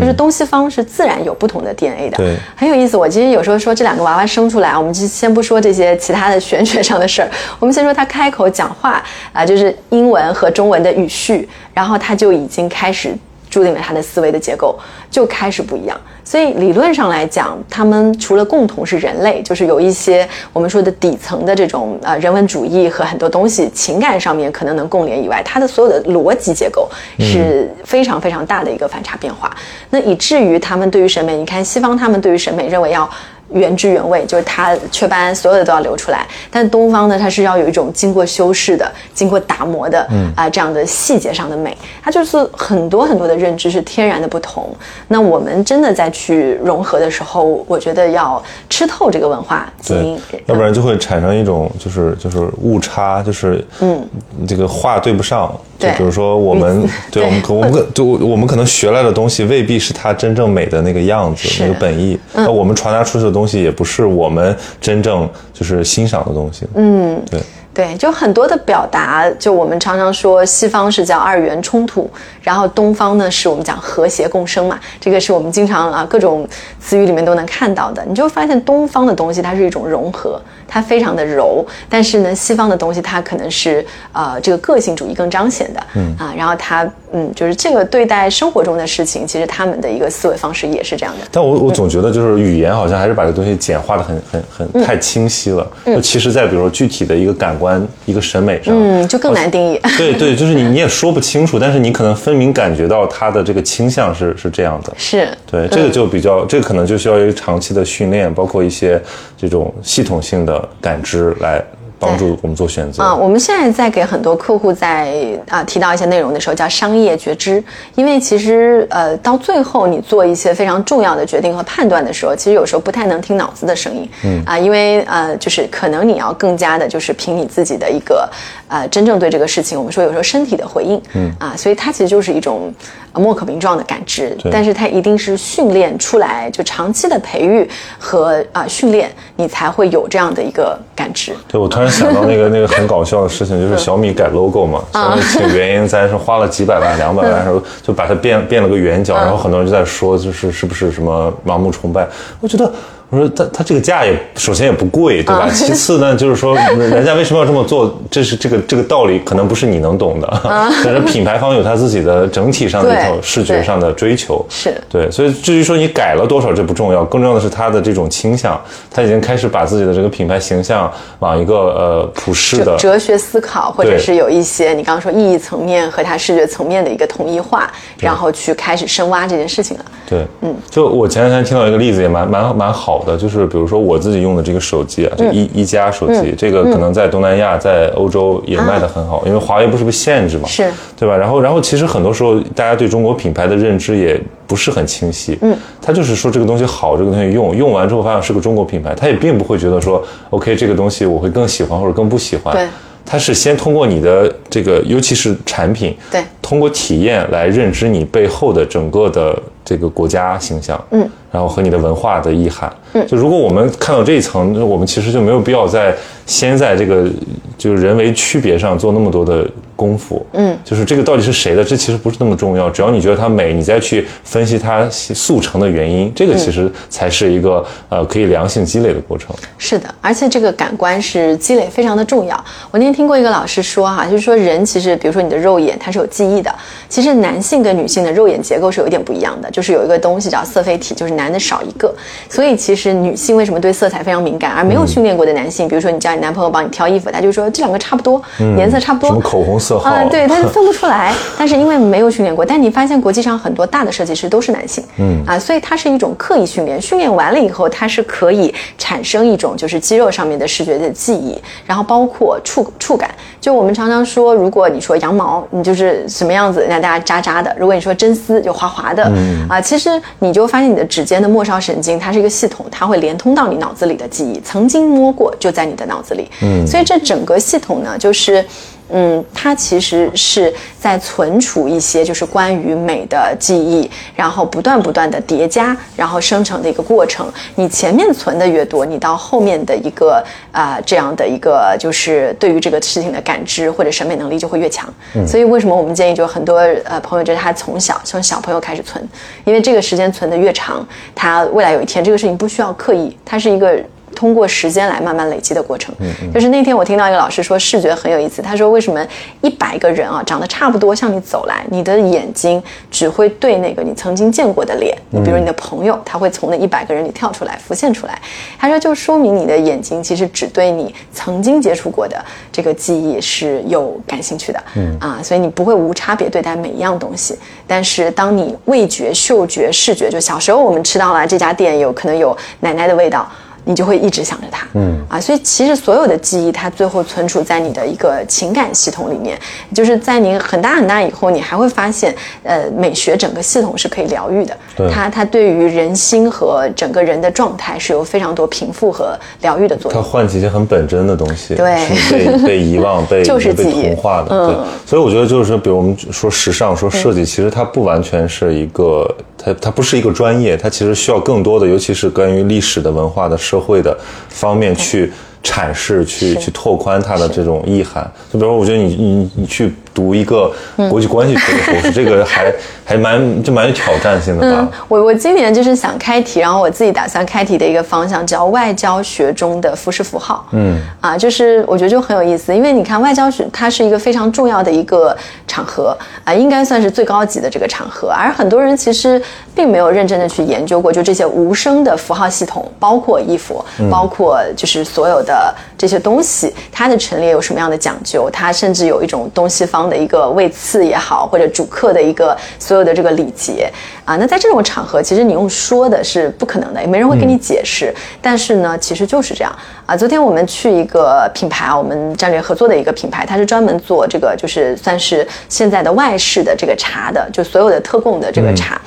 [0.00, 2.96] 就是东西方是自然有不同的 DNA 的，对，很有意思。
[2.96, 7.28] 我其实有时候说这两个娃娃生出来，我们就先不说这些其他的玄学上的事儿，
[7.60, 13.14] 我们先说他开口讲话啊，就是英文和中文的语序，然后他就已经开始
[13.54, 14.76] 注定了他的思维的结构
[15.08, 15.96] 就开始不一样。
[16.24, 26.90] 所以理论上来讲，他们除了共同是人类，就是有一些我们说的底层的这种呃人文主义和很多东西情感上面可能能共联以外，它的所有的逻辑结构
[27.20, 29.54] 是非常非常大的一个反差变化。
[29.90, 33.08] 那以至于他们对于审美，你看西方他们对于审美认为要。
[33.54, 36.26] 原汁原味，就是它雀斑所有的都要留出来。
[36.50, 41.76] 但东方呢，它是要有一种经过修饰的、经过打磨的，嗯啊这样的细节上的美。
[42.02, 44.68] 它就是很多很多的认知是天然的不同。
[45.08, 54.04] 那我们真的在去融合的时候，我觉得要吃透这个文化基因，要不然就会产生一种就是就是误差，就是嗯
[54.46, 55.54] 这个话对不上。
[55.78, 62.18] 就比如说我们 对我们可我们可 就我们可能学来的东西未必是它真正美的那个样子，那个本意。
[62.34, 66.66] 那我们传达出去的东西也不是我们真正就是欣赏的东西。
[66.74, 67.40] 嗯，对。
[67.74, 72.08] 对，就很多的表达，就我们常常说西方是叫二元冲突，
[72.44, 76.46] 然后东方呢是我们讲和谐共生嘛，这个是我们经常啊各种
[76.78, 78.04] 词语里面都能看到的。
[78.06, 91.26] 你就发现东方的东西它是一种融合，它非常的柔，但是呢西方的东西它可能是呃这个个性主义更彰显的，嗯啊，然后它嗯就是这个对待生活中的事情，其实他们的一个思维方式也是这样的。
[91.32, 97.74] 但我我总觉得就是语言好像还是把这东西简化的很很很太清晰了，就其实在比如说具体的一个感官。
[98.06, 99.80] 一个审美上，嗯，就更难定义。
[99.96, 104.92] 对对，就是你你也说不清楚，但是你可能分明感觉到他的这个倾向是是这样的。
[104.96, 109.00] 是，对，这个就比较，这个可能就需要一个长期的训练，包括一些
[109.36, 111.62] 这种系统性的感知来。
[112.04, 113.14] 帮助我们做选择啊！
[113.14, 117.62] 我们现在在给很多客户在啊提到一些内容的时候，叫商业觉知。
[117.94, 124.08] 因为其实呃，到最后你做一些非常重要的决定和判断的时候，其实有时候不太能听脑子的声音。
[124.24, 128.28] 嗯啊，因为呃，就是可能你要更加的，就是凭你自己的一个
[128.68, 131.00] 呃，真正对这个事情，我们说有时候身体的回应。
[131.14, 132.72] 嗯啊，所以它其实就是一种
[133.12, 141.32] 莫可名状的感知，但是它一定是训练出来，就长期的培育和啊训练，你才会有这样的一个感知。
[141.48, 141.93] 对我突然。
[141.94, 152.06] 想到那个那个很搞笑的事情，就是小米改 logo 嘛，小米请原因咱是花了几百万、两百万时候就把它变变了个圆角，然后很多人就在说，就是是不是什么盲目崇拜？
[152.40, 152.70] 我觉得。
[153.10, 155.48] 我说他他这个价也首先也不贵，对吧？
[155.52, 157.96] 其次呢，就是说人家为什么要这么做？
[158.10, 160.40] 这是这个这个道理，可能不是你能懂的。
[160.84, 165.08] 但是品牌方有他自己的整体上的一套视觉上的追求，是对。
[165.10, 179.84] 所以至于说你改了多少，这不重要，更重要的是他的这种倾向，他已经开始把自己的这个品牌形象往一个呃普世的哲学思考，或者是有一些你刚刚说意义层面和他视觉层面的一个统一化，然后去开始深挖这件事情了。
[180.06, 182.93] 对，嗯，就我前两天听到一个例子，也蛮蛮蛮好。
[183.02, 191.16] 的就是，比如说我自己用的这个手机啊，就一一加手机，这个可能在东南亚、在欧洲也卖得很好，因为华为不是被限制嘛，是，对吧？
[191.16, 202.66] 然后，然后其实很多时候大家对中国品牌的认知也不是很清晰，嗯，他就是说这个东西好，这个东西用，用完之后发现是个中国品牌，他也并不会觉得说，OK，这个东西我会更喜欢或者更不喜欢，对，
[203.06, 211.08] 他是先通过你的这个，尤其是产品，对，通过体验来认知你背后的整个的这个国家形象，嗯。
[211.30, 215.92] 然后和你的文化的意涵，嗯，就如果我们看到这一层，我们其实就没有必要在
[216.26, 217.10] 先在这个
[217.58, 229.34] 就是人为区别上做那么多的功夫，嗯，就是这个到底是谁的，这其实不是那么重要，只要你觉得它美，你再去分析它速成的原因，这个其实才是一个呃可以良性积累的过程。
[229.58, 232.36] 是的，而且这个感官是积累非常的重要。
[232.70, 236.54] 我那天听过一个老师说哈，就是说人其实比如说你的肉眼它是有记忆的，
[236.88, 241.34] 其实男性跟女性的肉眼结构是有一点不一样的，就是有一个东西叫色菲体，就是男。
[241.34, 241.92] 的少一个，
[242.28, 248.22] 所以其实女性为什么对色彩非常敏感，而没有训练过的男性，比如说你叫你男朋友帮你挑衣服，他就说这两个差不多，
[248.56, 249.90] 颜色差不多，什么口红色号。
[249.90, 251.12] 啊，对，他就分不出来。
[251.36, 255.24] 但是因为没有训练过，但你发现国际上很多大的设计师都是男性，嗯。
[255.26, 261.36] 啊，所以它是一种刻意训练，训练完了以后，它是可以产生一种就是肌肉上面的视觉的记忆，
[261.66, 263.10] 然后包括触触感。
[263.40, 269.10] 就我们常常说，如果你说羊毛，你就是什么样子，让大家扎扎的；如果你说真丝，就滑滑的，
[269.48, 271.20] 啊，其实你就发现你的指尖。
[271.20, 276.30] 的末梢神经，它是一个系统，它会连通到你脑子里的记忆，曾经摸过就在你的脑子里。
[276.42, 278.44] 嗯，所以这整个系统呢，就是。
[278.90, 287.26] 嗯，它其实是在存储一些就是关于美的记忆，然后不断不断的叠加，然后生成的一个过程。
[287.54, 294.86] 你前面存的越多，你到后面的一个啊这样的一个就是对于这个事情的感知或者审美能力就会越强。
[295.26, 299.02] 所以为什么我们建议就很多呃朋友就是他从小从小朋友开始存，
[299.44, 303.82] 因为这个时间存的越长，他未来有一天这个事情不需要刻意，它是一个。
[304.14, 305.94] 通过时间来慢慢累积的过程，
[306.32, 308.40] 就是那天我听到一个老师说视觉很有意思。
[308.40, 309.06] 他说为什么
[309.42, 314.96] 一百个人啊长得差不多向你走来，你的眼睛只会对那个你曾经见过的脸。
[315.10, 318.18] 你比如你的朋友，他会从那一百个人里跳出来浮现出来。
[318.58, 324.62] 他说就说明你的眼睛其实只对你曾经接触过的这个记忆是有感兴趣的。
[324.76, 327.38] 嗯啊，所以你不会无差别对待每一样东西。
[327.66, 333.30] 但是当你味觉、嗅觉、视觉，就小时候我们吃到了这家店有可能有奶奶的味道。
[333.64, 334.94] 你就会一直想着它，嗯。
[335.08, 339.38] 啊，所以其实所有的记忆，它最后存储在你的一个情感系统里面，
[339.74, 344.56] 就是在你很大很大以后，你还会发现，呃，美学整个系统是可以疗愈的，
[344.90, 350.02] 它它对于人心和整个人的状态是有非常多平复和疗愈的作用。
[350.02, 354.56] 它唤起一些很本真的东西，对，被 被遗忘、被就是被同化的，对。
[354.86, 359.08] 所以我觉得就是说，比如我们说时尚、说设计，其实它不完全是一个，
[359.44, 363.36] 它它不是一个专业，它其实需要更多的，尤其是关于历史的文化的。
[363.36, 363.94] 社会的
[364.30, 365.12] 方面去
[365.42, 368.10] 阐释，去去拓宽它的这种意涵。
[368.32, 369.74] 就比如说，我觉得你你你去。
[369.94, 370.52] 读一个
[370.90, 372.52] 国际关系学的博士， 这个还
[372.84, 374.68] 还蛮就蛮有挑战性的吧？
[374.88, 380.44] 我我今年就是想开题，然后我自己打算开题的一个方向叫外交学中的服饰符号。
[380.50, 385.16] 嗯，啊，就是我觉得就很有意思，因为你看外交学它是一个非常重要的一个
[385.46, 389.22] 场合啊，应该算是最高级的这个场合，而很多人其实
[389.54, 398.28] 并没有认真的去研究过，就这些无声的符号系统，包括衣服，包括就是所有的这些东西，它的陈列有什么样的讲究？
[398.32, 399.83] 它甚至有一种东西方。
[399.88, 403.70] 的一个位次也好，或者主客的一个所有的这个礼节
[404.04, 407.94] 啊，那在这种场合，其实你用说的是不可能的，也没人会跟你解释。
[408.20, 409.54] 但是呢，其实就是这样
[409.86, 409.96] 啊。
[409.96, 418.80] 昨天我们去一个品牌啊，我们战略合作的一个品牌，它是专门做这个，就是算是现在的外事的这个茶的，就所有的特供的这个茶。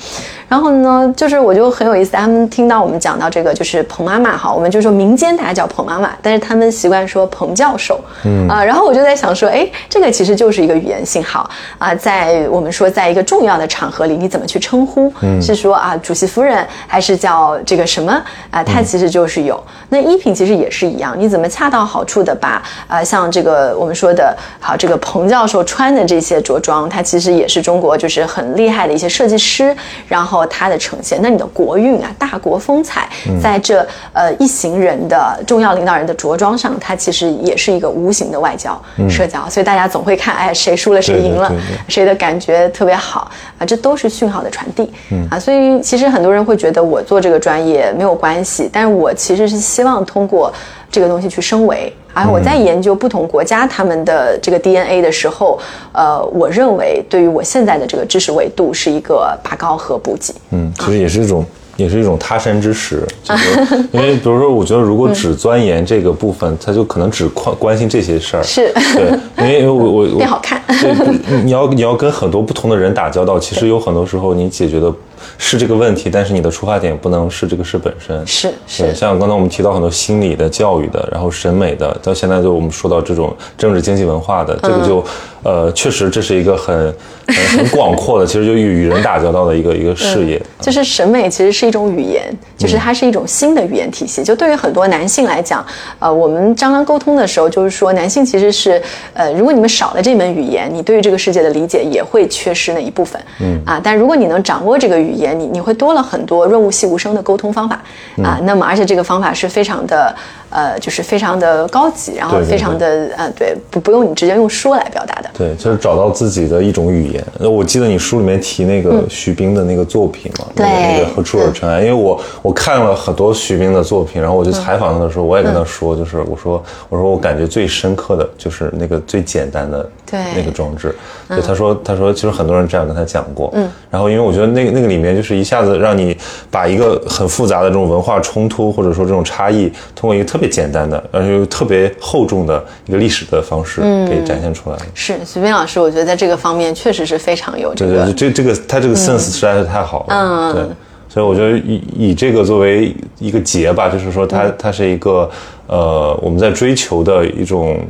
[0.48, 15.12] 然后呢，就是我就很有意思，他们听到我们讲到这个就是彭妈妈哈，我们就说民间大家叫彭妈妈，但是他们习惯说彭教授，嗯啊，然后我就在想说，哎，这个其实就是一个语言信号啊，在我们说在一个重要的场合里，你怎么去称呼？
[15.20, 18.12] 嗯，是说啊主席夫人，还是叫这个什么
[18.50, 18.64] 啊？
[18.64, 19.62] 它其实就是有。
[19.90, 29.76] 那衣品其实也是一样，你怎么恰到好处的把啊像这个我们说的好这个彭教授穿的这些着装，它其实也是中国就是很厉害的一些设计师，
[30.06, 31.18] 然后他的呈现。
[31.22, 33.08] 那你的国运啊，大国风采，
[33.42, 39.48] 在这呃一行人的重要领导人的着装上，它其实也是一个无形的外交社交。
[39.48, 41.52] 所以大家总会看，哎，谁输了谁赢了，
[41.88, 44.92] 谁的感觉特别好啊，这都是讯号的传递
[45.30, 45.38] 啊。
[45.38, 50.52] 所以其实很多人会觉得我做这个专业没有关系，但是我其实是希望通过
[50.90, 51.92] 这个东西去升维。
[52.18, 55.58] 而我在研究不同国家他们的这个 DNA 的时候，
[55.92, 60.34] 呃，我认为对于我现在的这个知识维度是一个拔高和补给。
[60.50, 61.44] 嗯，其实也是一种，
[61.76, 63.06] 也是一种他山之石。
[63.22, 68.42] 就是因为比如说，我觉得如果只钻研这个部分，他就可能只关关心这些事儿。
[68.42, 70.60] 是，对，因为因为我我 变好看。
[70.66, 74.92] 对，你要你要跟很多不同的人打交道，其实有很多时候你解决的。
[75.36, 78.26] 是这个问题，但是你的出发点不能是这个事本身。
[78.26, 85.04] 是是，像刚才我们提到很多心理的、教育的，然后审美的，到现在就我们说到这种政治、经济、文化的，这个就，
[85.42, 86.94] 呃，确实这是一个很
[87.26, 90.40] 很广阔的，其实就与与人打交道的一个一个事业。
[90.60, 92.24] 就是审美其实是一种语言，
[92.56, 94.22] 就是它是一种新的语言体系。
[94.22, 95.64] 就对于很多男性来讲，
[95.98, 98.80] 呃，我们刚刚沟通的时候，就是说男性其实是，
[99.14, 103.20] 呃，如果你们少了这门语言，你对于这个世界的理解也会缺失那一部分。
[103.40, 107.80] 嗯啊，但如果你能掌握这个语言，你你会多了很多润物细无声的沟通方法
[108.22, 108.38] 啊。
[108.42, 110.14] 那么而且这个方法是非常的。
[110.50, 115.28] 呃，就是非常的高级，然后非常的呃，对，不不用你直接用说来表达的。
[115.36, 117.24] 对，就是找到自己的一种语言。
[117.38, 121.80] 那我记得你书里面提那个徐冰的那个作品嘛，对，那个何处有尘埃。
[121.80, 129.90] 因为我我看了很多徐冰的作品，然后我就采访他的时候，我也跟他说，就是我说我说我感觉最深刻的就是那个最简单的
[130.34, 130.94] 那个装置。
[131.28, 133.50] 对，他说他说其实很多人这样跟他讲过。
[133.54, 133.68] 嗯。
[133.90, 136.16] 然后因为我觉得那个那个里面就是一下子让你
[136.50, 144.76] 把一个很复杂的这种文化冲突或者说这种差异，通过一个特特别简单的，而且又特别厚重的一个历史的方式，给展现出来。
[144.94, 148.04] 是徐斌老师，我觉得在这个方面确实是非常有这个。
[148.04, 150.14] 对对，这这个他这个 sense 实在是太好了。
[150.14, 150.62] 嗯，对，
[151.08, 155.28] 所以我觉得以以这个作为一个结吧，就是说它它是一个
[155.66, 157.80] 呃我们在追求的一种。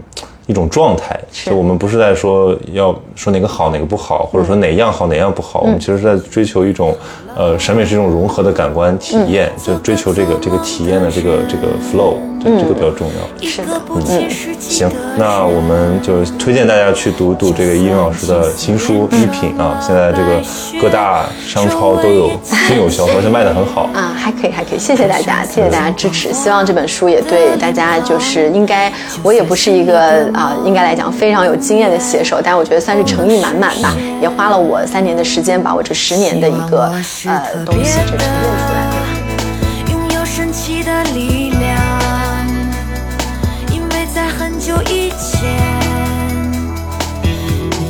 [0.49, 1.15] 一种状态，
[1.45, 6.97] 就我们不是在说要说哪个好哪个不好，或者说哪样好哪样不好，我们其实是在追求一种，
[7.37, 12.15] 呃，审美是一种融合的感官体验，就追求这个这个体验的这个这个 flow。
[12.43, 14.29] 这个比较重要，是的，嗯，
[14.61, 20.43] 行，那我们就推荐大家去读读这个伊云老师的新书《一品》啊，现在这个
[20.81, 22.31] 各大商超都有
[22.69, 23.91] 均有销售，而且卖的很好。
[23.93, 28.93] 啊，还可以，还可以，谢谢大家，谢谢大家支持，希望这本书也对大家就是应该，
[29.23, 36.93] 我也不是一个啊，应该来讲非常有经验的写手，但我觉得算是诚意满满吧，也花了我三年的时间把我这十年的一个
[37.27, 38.85] 呃东西这沉淀出来。
[38.85, 38.99] 了。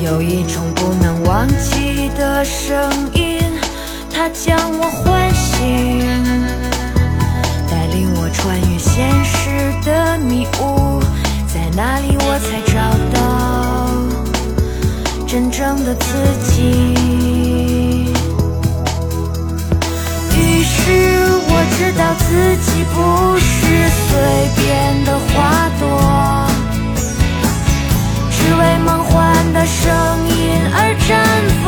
[0.09, 3.39] 有一种不能忘记的声音，
[4.10, 6.01] 它将我唤醒，
[7.70, 10.98] 带领我穿越现实的迷雾，
[11.47, 12.80] 在那里我才找
[13.12, 13.20] 到
[15.26, 16.06] 真正的自
[16.47, 16.55] 己。
[20.39, 20.72] 于是
[21.51, 22.97] 我知道自己不
[23.36, 23.44] 是
[24.09, 24.09] 随
[24.56, 24.64] 便
[25.05, 25.85] 的花朵。
[28.30, 28.97] 只为梦
[29.52, 29.84] 的声
[30.28, 30.34] 音
[30.72, 30.76] 而
[31.06, 31.10] 绽
[31.64, 31.66] 放。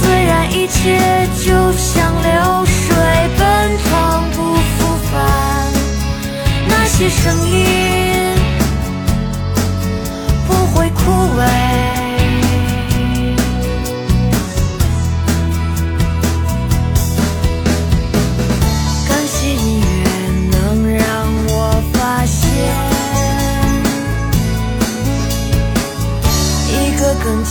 [0.00, 0.78] 虽然一切
[1.44, 2.80] 就像流水
[3.38, 3.40] 奔
[3.84, 3.90] 腾
[4.32, 4.76] 不复
[5.10, 5.12] 返，
[6.68, 7.54] 那些声音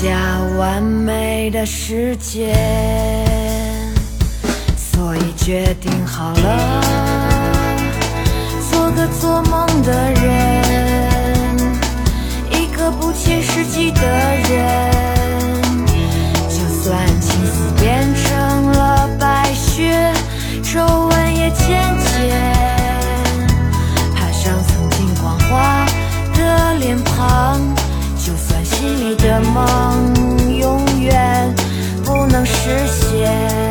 [0.02, 2.56] 更加完美的世界，
[4.76, 6.82] 所以决定好了，
[8.72, 11.56] 做个做梦的人，
[12.50, 14.92] 一个不切实际的人。
[16.50, 20.12] 就算青丝变成了白雪，
[20.64, 21.68] 皱纹也渐
[22.08, 22.36] 渐
[24.16, 25.86] 爬上曾经光滑
[26.34, 27.81] 的脸庞。
[28.82, 31.56] 心里的梦永远
[32.04, 33.71] 不能实现。